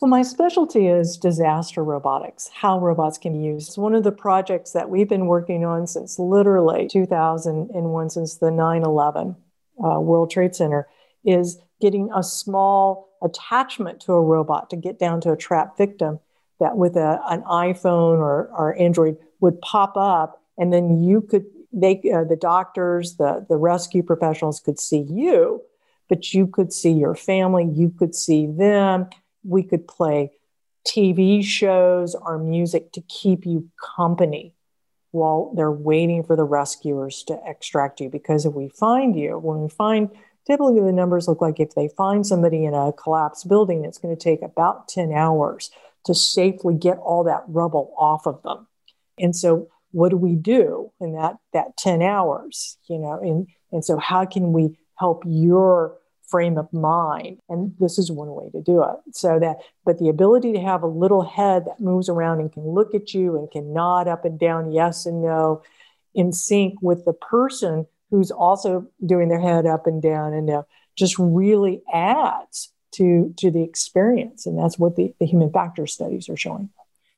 Well, 0.00 0.08
my 0.08 0.22
specialty 0.22 0.86
is 0.86 1.16
disaster 1.16 1.82
robotics, 1.82 2.50
how 2.54 2.78
robots 2.78 3.18
can 3.18 3.32
be 3.32 3.40
used. 3.40 3.68
It's 3.68 3.78
one 3.78 3.96
of 3.96 4.04
the 4.04 4.12
projects 4.12 4.70
that 4.72 4.90
we've 4.90 5.08
been 5.08 5.26
working 5.26 5.64
on 5.64 5.88
since 5.88 6.20
literally 6.20 6.86
2001, 6.88 8.10
since 8.10 8.36
the 8.36 8.50
9 8.50 8.82
11 8.84 9.36
uh, 9.84 10.00
World 10.00 10.30
Trade 10.30 10.54
Center, 10.54 10.86
is 11.24 11.58
getting 11.80 12.10
a 12.14 12.22
small 12.22 13.16
attachment 13.22 14.00
to 14.02 14.12
a 14.12 14.22
robot 14.22 14.70
to 14.70 14.76
get 14.76 15.00
down 15.00 15.20
to 15.22 15.32
a 15.32 15.36
trapped 15.36 15.76
victim 15.76 16.20
that 16.60 16.76
with 16.76 16.96
a, 16.96 17.20
an 17.28 17.42
iPhone 17.42 18.18
or, 18.18 18.48
or 18.56 18.80
Android 18.80 19.16
would 19.40 19.60
pop 19.60 19.96
up, 19.96 20.42
and 20.56 20.72
then 20.72 21.02
you 21.02 21.20
could, 21.20 21.44
they, 21.72 22.00
uh, 22.14 22.24
the 22.24 22.38
doctors, 22.40 23.16
the, 23.16 23.46
the 23.48 23.56
rescue 23.56 24.02
professionals 24.02 24.60
could 24.60 24.78
see 24.78 25.06
you, 25.08 25.62
but 26.08 26.32
you 26.32 26.46
could 26.46 26.72
see 26.72 26.92
your 26.92 27.14
family, 27.14 27.68
you 27.70 27.90
could 27.90 28.14
see 28.14 28.46
them 28.46 29.08
we 29.44 29.62
could 29.62 29.88
play 29.88 30.32
TV 30.86 31.44
shows 31.44 32.14
or 32.14 32.38
music 32.38 32.92
to 32.92 33.00
keep 33.02 33.44
you 33.44 33.68
company 33.96 34.54
while 35.10 35.52
they're 35.56 35.72
waiting 35.72 36.22
for 36.22 36.36
the 36.36 36.44
rescuers 36.44 37.22
to 37.24 37.40
extract 37.46 38.00
you. 38.00 38.08
Because 38.08 38.46
if 38.46 38.54
we 38.54 38.68
find 38.68 39.18
you, 39.18 39.38
when 39.38 39.62
we 39.62 39.68
find, 39.68 40.10
typically 40.46 40.80
the 40.80 40.92
numbers 40.92 41.28
look 41.28 41.40
like 41.40 41.60
if 41.60 41.74
they 41.74 41.88
find 41.88 42.26
somebody 42.26 42.64
in 42.64 42.74
a 42.74 42.92
collapsed 42.92 43.48
building, 43.48 43.84
it's 43.84 43.98
going 43.98 44.14
to 44.14 44.22
take 44.22 44.42
about 44.42 44.88
10 44.88 45.12
hours 45.12 45.70
to 46.04 46.14
safely 46.14 46.74
get 46.74 46.98
all 46.98 47.24
that 47.24 47.42
rubble 47.48 47.92
off 47.98 48.26
of 48.26 48.42
them. 48.42 48.66
And 49.18 49.34
so, 49.34 49.68
what 49.92 50.10
do 50.10 50.16
we 50.16 50.34
do 50.34 50.92
in 51.00 51.14
that, 51.14 51.36
that 51.52 51.76
10 51.76 52.02
hours? 52.02 52.76
You 52.88 52.98
know, 52.98 53.18
and, 53.20 53.48
and 53.72 53.84
so 53.84 53.98
how 53.98 54.24
can 54.26 54.52
we 54.52 54.78
help 54.98 55.22
your 55.26 55.96
frame 56.28 56.58
of 56.58 56.72
mind. 56.72 57.38
And 57.48 57.74
this 57.80 57.98
is 57.98 58.12
one 58.12 58.28
way 58.32 58.50
to 58.50 58.60
do 58.60 58.82
it. 58.82 59.14
So 59.16 59.38
that, 59.40 59.58
but 59.84 59.98
the 59.98 60.08
ability 60.08 60.52
to 60.52 60.60
have 60.60 60.82
a 60.82 60.86
little 60.86 61.22
head 61.22 61.64
that 61.64 61.80
moves 61.80 62.08
around 62.08 62.40
and 62.40 62.52
can 62.52 62.68
look 62.68 62.94
at 62.94 63.14
you 63.14 63.36
and 63.36 63.50
can 63.50 63.72
nod 63.72 64.08
up 64.08 64.24
and 64.24 64.38
down, 64.38 64.70
yes 64.70 65.06
and 65.06 65.22
no, 65.22 65.62
in 66.14 66.32
sync 66.32 66.74
with 66.82 67.04
the 67.04 67.14
person 67.14 67.86
who's 68.10 68.30
also 68.30 68.86
doing 69.04 69.28
their 69.28 69.40
head 69.40 69.66
up 69.66 69.86
and 69.86 70.02
down 70.02 70.32
and 70.32 70.48
down, 70.48 70.64
just 70.96 71.18
really 71.18 71.82
adds 71.92 72.72
to, 72.92 73.32
to 73.38 73.50
the 73.50 73.62
experience. 73.62 74.46
And 74.46 74.58
that's 74.58 74.78
what 74.78 74.96
the, 74.96 75.14
the 75.20 75.26
human 75.26 75.50
factor 75.50 75.86
studies 75.86 76.28
are 76.28 76.36
showing. 76.36 76.70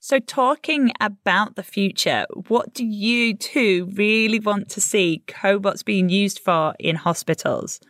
So, 0.03 0.19
talking 0.19 0.93
about 0.99 1.57
the 1.57 1.63
future, 1.63 2.25
what 2.49 2.73
do 2.73 2.87
you 2.87 3.37
two 3.37 3.91
really 3.93 4.41
want 4.41 4.71
to 4.71 4.81
see 4.81 5.23
cobots 5.27 5.85
being 5.85 6.09
used 6.09 6.39
for 6.39 6.75
in 6.79 6.97
hospitals? 6.97 7.81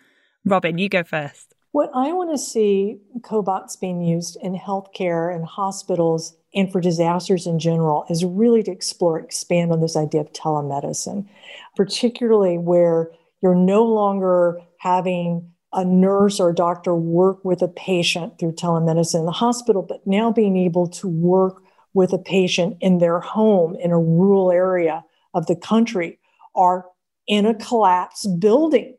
Robin, 0.44 0.76
you 0.76 0.88
go 0.88 1.04
first. 1.04 1.54
What 1.70 1.88
I 1.94 2.12
want 2.12 2.32
to 2.32 2.38
see 2.38 2.98
cobots 3.20 3.78
being 3.78 4.02
used 4.02 4.36
in 4.42 4.58
healthcare 4.58 5.32
and 5.32 5.44
hospitals 5.44 6.36
and 6.52 6.72
for 6.72 6.80
disasters 6.80 7.46
in 7.46 7.60
general 7.60 8.04
is 8.10 8.24
really 8.24 8.64
to 8.64 8.72
explore, 8.72 9.20
expand 9.20 9.70
on 9.70 9.80
this 9.80 9.96
idea 9.96 10.22
of 10.22 10.32
telemedicine, 10.32 11.28
particularly 11.76 12.58
where 12.58 13.12
you're 13.40 13.54
no 13.54 13.84
longer 13.84 14.60
having 14.78 15.52
a 15.72 15.84
nurse 15.84 16.40
or 16.40 16.50
a 16.50 16.54
doctor 16.56 16.92
work 16.92 17.44
with 17.44 17.62
a 17.62 17.68
patient 17.68 18.40
through 18.40 18.54
telemedicine 18.54 19.20
in 19.20 19.26
the 19.26 19.30
hospital, 19.30 19.82
but 19.82 20.04
now 20.04 20.32
being 20.32 20.56
able 20.56 20.88
to 20.88 21.06
work 21.06 21.62
with 21.94 22.12
a 22.12 22.18
patient 22.18 22.76
in 22.80 22.98
their 22.98 23.20
home 23.20 23.74
in 23.76 23.90
a 23.90 23.98
rural 23.98 24.50
area 24.50 25.04
of 25.34 25.46
the 25.46 25.56
country 25.56 26.18
are 26.54 26.86
in 27.26 27.46
a 27.46 27.54
collapsed 27.54 28.40
building 28.40 28.96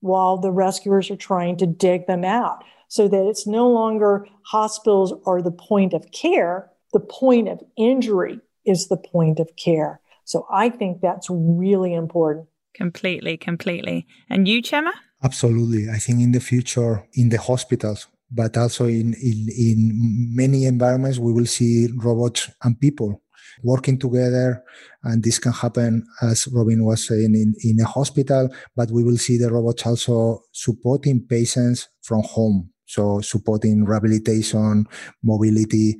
while 0.00 0.38
the 0.38 0.50
rescuers 0.50 1.10
are 1.10 1.16
trying 1.16 1.56
to 1.58 1.66
dig 1.66 2.06
them 2.06 2.24
out 2.24 2.64
so 2.88 3.06
that 3.06 3.26
it's 3.26 3.46
no 3.46 3.68
longer 3.68 4.26
hospitals 4.42 5.12
are 5.26 5.42
the 5.42 5.50
point 5.50 5.92
of 5.92 6.10
care, 6.12 6.68
the 6.92 7.00
point 7.00 7.48
of 7.48 7.62
injury 7.76 8.40
is 8.64 8.88
the 8.88 8.96
point 8.96 9.38
of 9.38 9.48
care. 9.56 10.00
So 10.24 10.46
I 10.50 10.68
think 10.68 11.00
that's 11.00 11.28
really 11.30 11.94
important. 11.94 12.48
Completely, 12.74 13.36
completely. 13.36 14.06
And 14.28 14.48
you, 14.48 14.62
Chema? 14.62 14.92
Absolutely. 15.22 15.90
I 15.90 15.98
think 15.98 16.20
in 16.20 16.32
the 16.32 16.40
future, 16.40 17.04
in 17.12 17.28
the 17.28 17.38
hospitals, 17.38 18.06
but 18.30 18.56
also 18.56 18.86
in, 18.86 19.14
in, 19.14 19.48
in 19.56 20.30
many 20.34 20.64
environments, 20.64 21.18
we 21.18 21.32
will 21.32 21.46
see 21.46 21.88
robots 21.96 22.50
and 22.62 22.78
people 22.78 23.22
working 23.62 23.98
together. 23.98 24.62
And 25.02 25.22
this 25.22 25.38
can 25.38 25.52
happen, 25.52 26.06
as 26.22 26.48
Robin 26.48 26.84
was 26.84 27.06
saying, 27.06 27.34
in, 27.34 27.54
in 27.62 27.80
a 27.80 27.86
hospital, 27.86 28.50
but 28.76 28.90
we 28.90 29.02
will 29.02 29.16
see 29.16 29.38
the 29.38 29.50
robots 29.50 29.86
also 29.86 30.42
supporting 30.52 31.26
patients 31.26 31.88
from 32.02 32.22
home. 32.22 32.70
So 32.90 33.20
supporting 33.20 33.84
rehabilitation, 33.84 34.84
mobility, 35.22 35.96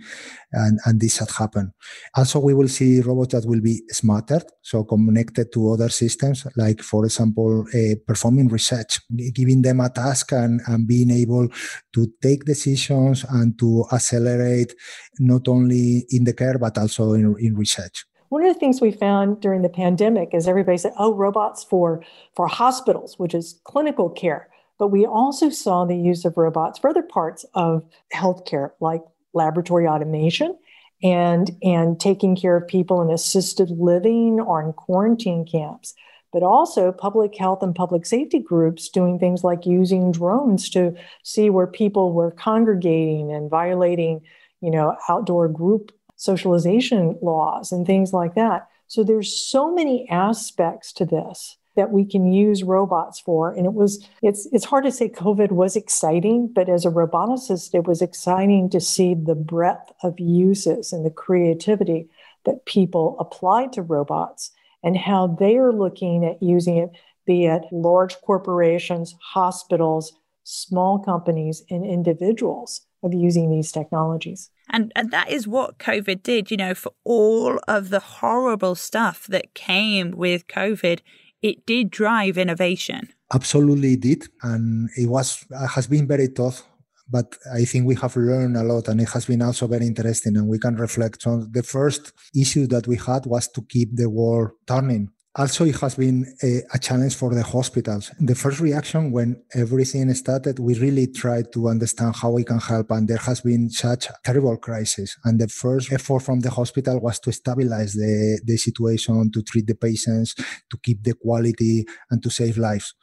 and, 0.51 0.81
and 0.87 1.01
this 1.01 1.19
had 1.19 1.31
happened. 1.31 1.71
Also, 2.17 2.41
we 2.41 2.53
will 2.53 2.67
see 2.67 3.01
robots 3.01 3.33
that 3.35 3.47
will 3.47 3.61
be 3.61 3.83
smarter, 3.91 4.41
so 4.61 4.83
connected 4.83 5.53
to 5.53 5.73
other 5.73 5.89
systems, 5.89 6.49
like, 6.57 6.83
for 6.83 7.05
example, 7.05 7.65
uh, 7.73 7.95
performing 8.09 8.49
research, 8.49 8.99
giving 9.33 9.63
them 9.63 9.79
a 9.79 9.89
task 9.89 10.33
and, 10.33 10.61
and 10.67 10.89
being 10.89 11.13
able 11.13 11.47
to 11.95 12.13
take 12.21 12.45
decisions 12.45 13.25
and 13.31 13.57
to 13.61 13.85
accelerate 13.93 14.75
not 15.21 15.47
only 15.47 16.05
in 16.11 16.25
the 16.25 16.33
care, 16.33 16.59
but 16.59 16.77
also 16.77 17.13
in, 17.13 17.37
in 17.39 17.55
research. 17.55 18.05
One 18.31 18.45
of 18.45 18.53
the 18.53 18.59
things 18.59 18.81
we 18.81 18.91
found 18.91 19.41
during 19.41 19.63
the 19.63 19.69
pandemic 19.69 20.35
is 20.35 20.49
everybody 20.49 20.79
said, 20.79 20.93
oh, 20.99 21.15
robots 21.15 21.63
for, 21.63 22.03
for 22.35 22.49
hospitals, 22.49 23.17
which 23.17 23.35
is 23.35 23.61
clinical 23.63 24.11
care. 24.11 24.49
But 24.81 24.89
we 24.89 25.07
also 25.07 25.51
saw 25.51 25.85
the 25.85 25.97
use 25.97 26.25
of 26.25 26.37
robots 26.37 26.81
for 26.81 26.91
other 26.91 27.03
parts 27.03 27.45
of 27.55 27.85
healthcare, 28.13 28.71
like 28.81 29.03
laboratory 29.33 29.87
automation 29.87 30.59
and, 31.03 31.51
and 31.63 32.01
taking 32.01 32.35
care 32.35 32.57
of 32.57 32.67
people 32.67 33.01
in 33.01 33.11
assisted 33.11 33.71
living 33.71 34.41
or 34.41 34.61
in 34.61 34.73
quarantine 34.73 35.47
camps 35.47 35.95
but 36.33 36.43
also 36.43 36.93
public 36.93 37.37
health 37.37 37.63
and 37.63 37.75
public 37.75 38.07
safety 38.07 38.39
groups 38.39 38.89
doing 38.89 39.19
things 39.19 39.43
like 39.43 39.67
using 39.67 40.13
drones 40.13 40.69
to 40.71 40.95
see 41.25 41.51
where 41.51 41.67
people 41.67 42.13
were 42.13 42.31
congregating 42.31 43.33
and 43.33 43.51
violating, 43.51 44.21
you 44.61 44.71
know, 44.71 44.97
outdoor 45.09 45.49
group 45.49 45.93
socialization 46.17 47.19
laws 47.23 47.73
and 47.73 47.87
things 47.87 48.13
like 48.13 48.35
that. 48.35 48.69
So 48.87 49.03
there's 49.03 49.37
so 49.37 49.75
many 49.75 50.09
aspects 50.09 50.93
to 50.95 51.05
this 51.05 51.57
that 51.81 51.93
we 51.93 52.05
can 52.05 52.31
use 52.31 52.63
robots 52.63 53.19
for. 53.19 53.55
And 53.55 53.65
it 53.65 53.73
was, 53.73 54.07
it's, 54.23 54.47
it's 54.53 54.67
hard 54.67 54.85
to 54.85 54.93
say 54.93 55.09
COVID 55.09 55.51
was 55.51 55.77
exciting, 55.77 56.53
but 56.53 56.69
as 56.69 56.85
a 56.85 56.91
roboticist, 56.91 57.75
it 57.75 57.87
was 57.87 58.03
exciting 58.03 58.69
to 58.69 58.81
see 58.81 59.15
the 59.15 59.35
breadth 59.35 59.91
of 60.03 60.21
uses 60.21 60.93
and 60.93 61.07
the 61.07 61.11
creativity 61.11 62.11
that 62.45 62.67
people 62.67 63.17
applied 63.19 63.73
to 63.73 63.81
robots 63.81 64.53
and 64.83 64.95
how 64.95 65.27
they 65.27 65.57
are 65.57 65.73
looking 65.73 66.23
at 66.23 66.43
using 66.43 66.77
it, 66.77 66.91
be 67.25 67.47
it 67.47 67.63
large 67.73 68.21
corporations, 68.21 69.15
hospitals, 69.33 70.13
small 70.45 70.99
companies, 70.99 71.63
and 71.71 71.87
individuals 71.87 72.83
of 73.03 73.15
using 73.15 73.51
these 73.51 73.73
technologies. 73.73 74.51
And, 74.69 74.93
and 74.95 75.11
that 75.13 75.31
is 75.31 75.49
what 75.49 75.79
COVID 75.79 76.23
did, 76.23 76.51
you 76.51 76.59
know, 76.59 76.75
for 76.75 76.93
all 77.05 77.59
of 77.67 77.89
the 77.89 78.01
horrible 78.01 78.75
stuff 78.75 79.27
that 79.29 79.55
came 79.55 80.11
with 80.11 80.47
COVID 80.47 81.01
it 81.43 81.67
did 81.67 81.91
drive 81.91 82.39
innovation. 82.39 83.09
Absolutely 83.33 83.95
it 83.95 84.01
did. 84.01 84.29
And 84.43 84.91
it 84.97 85.09
was 85.09 85.45
has 85.75 85.87
been 85.87 86.07
very 86.07 86.29
tough 86.29 86.63
but 87.11 87.37
I 87.53 87.65
think 87.65 87.87
we 87.87 87.97
have 87.97 88.17
learned 88.17 88.57
a 88.57 88.63
lot 88.63 88.89
and 88.89 89.01
it 89.01 89.09
has 89.11 89.27
been 89.27 89.43
also 89.43 89.67
very 89.67 89.87
interesting 89.87 90.37
and 90.37 90.47
we 90.47 90.59
can 90.59 90.77
reflect 90.77 91.27
on 91.27 91.51
the 91.51 91.63
first 91.63 92.13
issue 92.35 92.67
that 92.69 92.87
we 92.87 92.97
had 92.97 93.27
was 93.27 93.49
to 93.49 93.63
keep 93.63 93.97
the 93.97 94.09
world 94.09 94.53
turning 94.67 95.11
also 95.37 95.65
it 95.65 95.77
has 95.81 95.95
been 95.95 96.27
a, 96.43 96.63
a, 96.75 96.79
challenge 96.79 97.15
for 97.15 97.33
the 97.35 97.43
hospitals. 97.43 98.11
The 98.19 98.35
first 98.35 98.61
reaction 98.61 99.13
when 99.13 99.43
everything 99.55 100.13
started 100.15 100.59
we 100.59 100.75
really 100.75 101.07
tried 101.07 101.53
to 101.53 101.69
understand 101.69 102.17
how 102.17 102.31
we 102.31 102.45
can 102.45 102.59
help 102.59 102.91
and 102.91 103.07
there 103.07 103.19
has 103.19 103.41
been 103.41 103.71
such 103.71 104.09
a 104.09 104.15
terrible 104.25 104.57
crisis. 104.57 105.17
And 105.25 105.41
the 105.41 105.49
first 105.49 105.93
effort 105.93 106.21
from 106.21 106.41
the 106.41 106.51
hospital 106.51 107.01
was 107.01 107.21
to 107.21 107.33
stabilize 107.33 107.95
the, 107.95 108.41
the 108.45 108.57
situation 108.57 109.31
to 109.33 109.43
treat 109.43 109.67
the 109.67 109.77
patients 109.77 110.35
to 110.35 110.79
keep 110.83 111.05
the 111.05 111.15
quality 111.15 111.87
and 112.11 112.23
to 112.23 112.31
save 112.31 112.59
lives. 112.59 112.95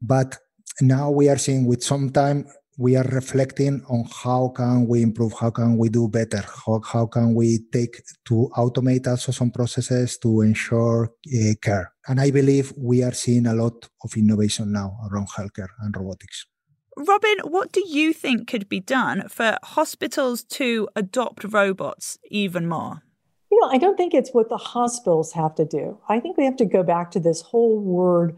But 0.00 0.38
now 0.80 1.10
we 1.10 1.28
are 1.28 1.38
seeing 1.38 1.66
with 1.66 1.84
some 1.84 2.10
time 2.10 2.46
we 2.76 2.96
are 2.96 3.04
reflecting 3.04 3.84
on 3.88 4.04
how 4.22 4.48
can 4.48 4.86
we 4.86 5.02
improve 5.02 5.32
how 5.40 5.50
can 5.50 5.76
we 5.76 5.88
do 5.88 6.08
better 6.08 6.42
how, 6.66 6.80
how 6.84 7.06
can 7.06 7.34
we 7.34 7.60
take 7.72 8.02
to 8.24 8.50
automate 8.56 9.06
also 9.06 9.30
some 9.32 9.50
processes 9.50 10.18
to 10.18 10.40
ensure 10.40 11.12
uh, 11.26 11.54
care. 11.62 11.92
And 12.08 12.20
i 12.20 12.30
believe 12.30 12.72
we 12.76 13.02
are 13.02 13.12
seeing 13.12 13.46
a 13.46 13.54
lot 13.54 13.88
of 14.02 14.16
innovation 14.16 14.72
now 14.72 14.96
around 15.10 15.28
healthcare 15.28 15.68
and 15.80 15.96
robotics. 15.96 16.46
Robin 16.96 17.38
what 17.44 17.72
do 17.72 17.82
you 17.86 18.12
think 18.12 18.48
could 18.48 18.68
be 18.68 18.80
done 18.80 19.28
for 19.28 19.56
hospitals 19.62 20.42
to 20.44 20.88
adopt 20.96 21.44
robots 21.44 22.18
even 22.30 22.66
more? 22.66 23.02
You 23.50 23.60
know 23.60 23.68
i 23.68 23.78
don't 23.78 23.96
think 23.96 24.14
it's 24.14 24.34
what 24.34 24.48
the 24.48 24.56
hospitals 24.56 25.32
have 25.32 25.54
to 25.56 25.64
do. 25.64 25.98
I 26.08 26.18
think 26.18 26.36
we 26.36 26.44
have 26.44 26.56
to 26.56 26.64
go 26.64 26.82
back 26.82 27.12
to 27.12 27.20
this 27.20 27.40
whole 27.40 27.78
word 27.78 28.36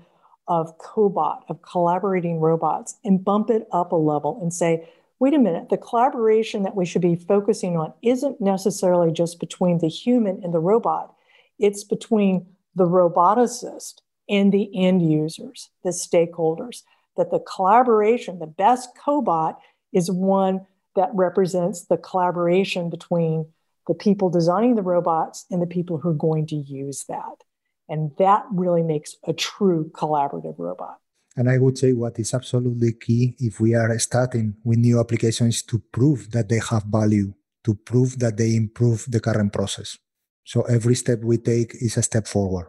of 0.48 0.78
cobot, 0.78 1.42
of 1.48 1.62
collaborating 1.62 2.40
robots, 2.40 2.96
and 3.04 3.24
bump 3.24 3.50
it 3.50 3.66
up 3.72 3.92
a 3.92 3.96
level 3.96 4.38
and 4.40 4.52
say, 4.52 4.88
wait 5.18 5.34
a 5.34 5.38
minute, 5.38 5.68
the 5.70 5.78
collaboration 5.78 6.62
that 6.62 6.76
we 6.76 6.84
should 6.84 7.02
be 7.02 7.16
focusing 7.16 7.76
on 7.76 7.92
isn't 8.02 8.40
necessarily 8.40 9.10
just 9.10 9.40
between 9.40 9.78
the 9.78 9.88
human 9.88 10.40
and 10.44 10.52
the 10.52 10.58
robot, 10.58 11.14
it's 11.58 11.84
between 11.84 12.46
the 12.74 12.86
roboticist 12.86 14.00
and 14.28 14.52
the 14.52 14.70
end 14.74 15.08
users, 15.08 15.70
the 15.84 15.90
stakeholders. 15.90 16.82
That 17.16 17.30
the 17.30 17.40
collaboration, 17.40 18.40
the 18.40 18.46
best 18.46 18.90
cobot, 19.02 19.56
is 19.90 20.10
one 20.10 20.66
that 20.96 21.08
represents 21.14 21.86
the 21.86 21.96
collaboration 21.96 22.90
between 22.90 23.46
the 23.86 23.94
people 23.94 24.28
designing 24.28 24.74
the 24.74 24.82
robots 24.82 25.46
and 25.50 25.62
the 25.62 25.66
people 25.66 25.96
who 25.96 26.10
are 26.10 26.14
going 26.14 26.46
to 26.48 26.56
use 26.56 27.04
that. 27.08 27.44
And 27.88 28.10
that 28.18 28.44
really 28.52 28.82
makes 28.82 29.16
a 29.26 29.32
true 29.32 29.90
collaborative 29.94 30.58
robot. 30.58 30.98
And 31.36 31.50
I 31.50 31.58
would 31.58 31.76
say 31.76 31.92
what 31.92 32.18
is 32.18 32.32
absolutely 32.32 32.94
key 32.94 33.36
if 33.38 33.60
we 33.60 33.74
are 33.74 33.98
starting 33.98 34.56
with 34.64 34.78
new 34.78 34.98
applications 34.98 35.62
to 35.64 35.78
prove 35.92 36.30
that 36.30 36.48
they 36.48 36.60
have 36.70 36.84
value, 36.84 37.34
to 37.64 37.74
prove 37.74 38.18
that 38.20 38.38
they 38.38 38.56
improve 38.56 39.04
the 39.08 39.20
current 39.20 39.52
process. 39.52 39.98
So 40.44 40.62
every 40.62 40.94
step 40.94 41.20
we 41.22 41.36
take 41.38 41.74
is 41.74 41.96
a 41.96 42.02
step 42.02 42.26
forward. 42.26 42.68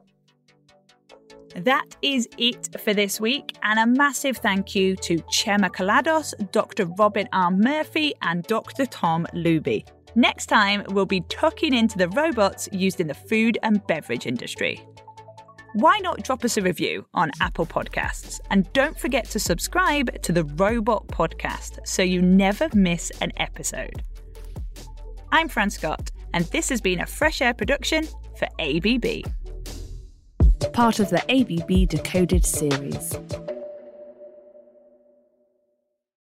That 1.55 1.95
is 2.01 2.27
it 2.37 2.79
for 2.81 2.93
this 2.93 3.19
week, 3.21 3.55
and 3.63 3.79
a 3.79 3.87
massive 3.87 4.37
thank 4.37 4.75
you 4.75 4.95
to 4.97 5.17
Chema 5.35 5.71
Collados, 5.71 6.33
Dr. 6.51 6.85
Robin 6.99 7.27
R. 7.31 7.49
Murphy, 7.49 8.13
and 8.21 8.43
Dr. 8.43 8.85
Tom 8.85 9.25
Luby. 9.33 9.87
Next 10.13 10.47
time, 10.47 10.83
we'll 10.89 11.05
be 11.05 11.21
tucking 11.29 11.73
into 11.73 11.97
the 11.97 12.09
robots 12.09 12.67
used 12.71 12.99
in 12.99 13.07
the 13.07 13.13
food 13.13 13.57
and 13.63 13.85
beverage 13.87 14.27
industry 14.27 14.85
why 15.79 15.99
not 15.99 16.23
drop 16.23 16.43
us 16.43 16.57
a 16.57 16.61
review 16.63 17.05
on 17.13 17.29
Apple 17.39 17.65
Podcasts? 17.65 18.39
And 18.49 18.71
don't 18.73 18.99
forget 18.99 19.25
to 19.25 19.39
subscribe 19.39 20.23
to 20.23 20.31
the 20.31 20.43
Robot 20.43 21.05
Podcast 21.07 21.85
so 21.85 22.01
you 22.01 22.19
never 22.19 22.67
miss 22.73 23.11
an 23.21 23.31
episode. 23.37 24.03
I'm 25.31 25.47
Fran 25.47 25.69
Scott, 25.69 26.09
and 26.33 26.45
this 26.45 26.69
has 26.69 26.81
been 26.81 27.01
a 27.01 27.05
Fresh 27.05 27.43
Air 27.43 27.53
production 27.53 28.07
for 28.37 28.47
ABB. 28.59 29.23
Part 30.73 30.99
of 30.99 31.11
the 31.11 31.23
ABB 31.29 31.87
Decoded 31.87 32.43
series. 32.43 33.15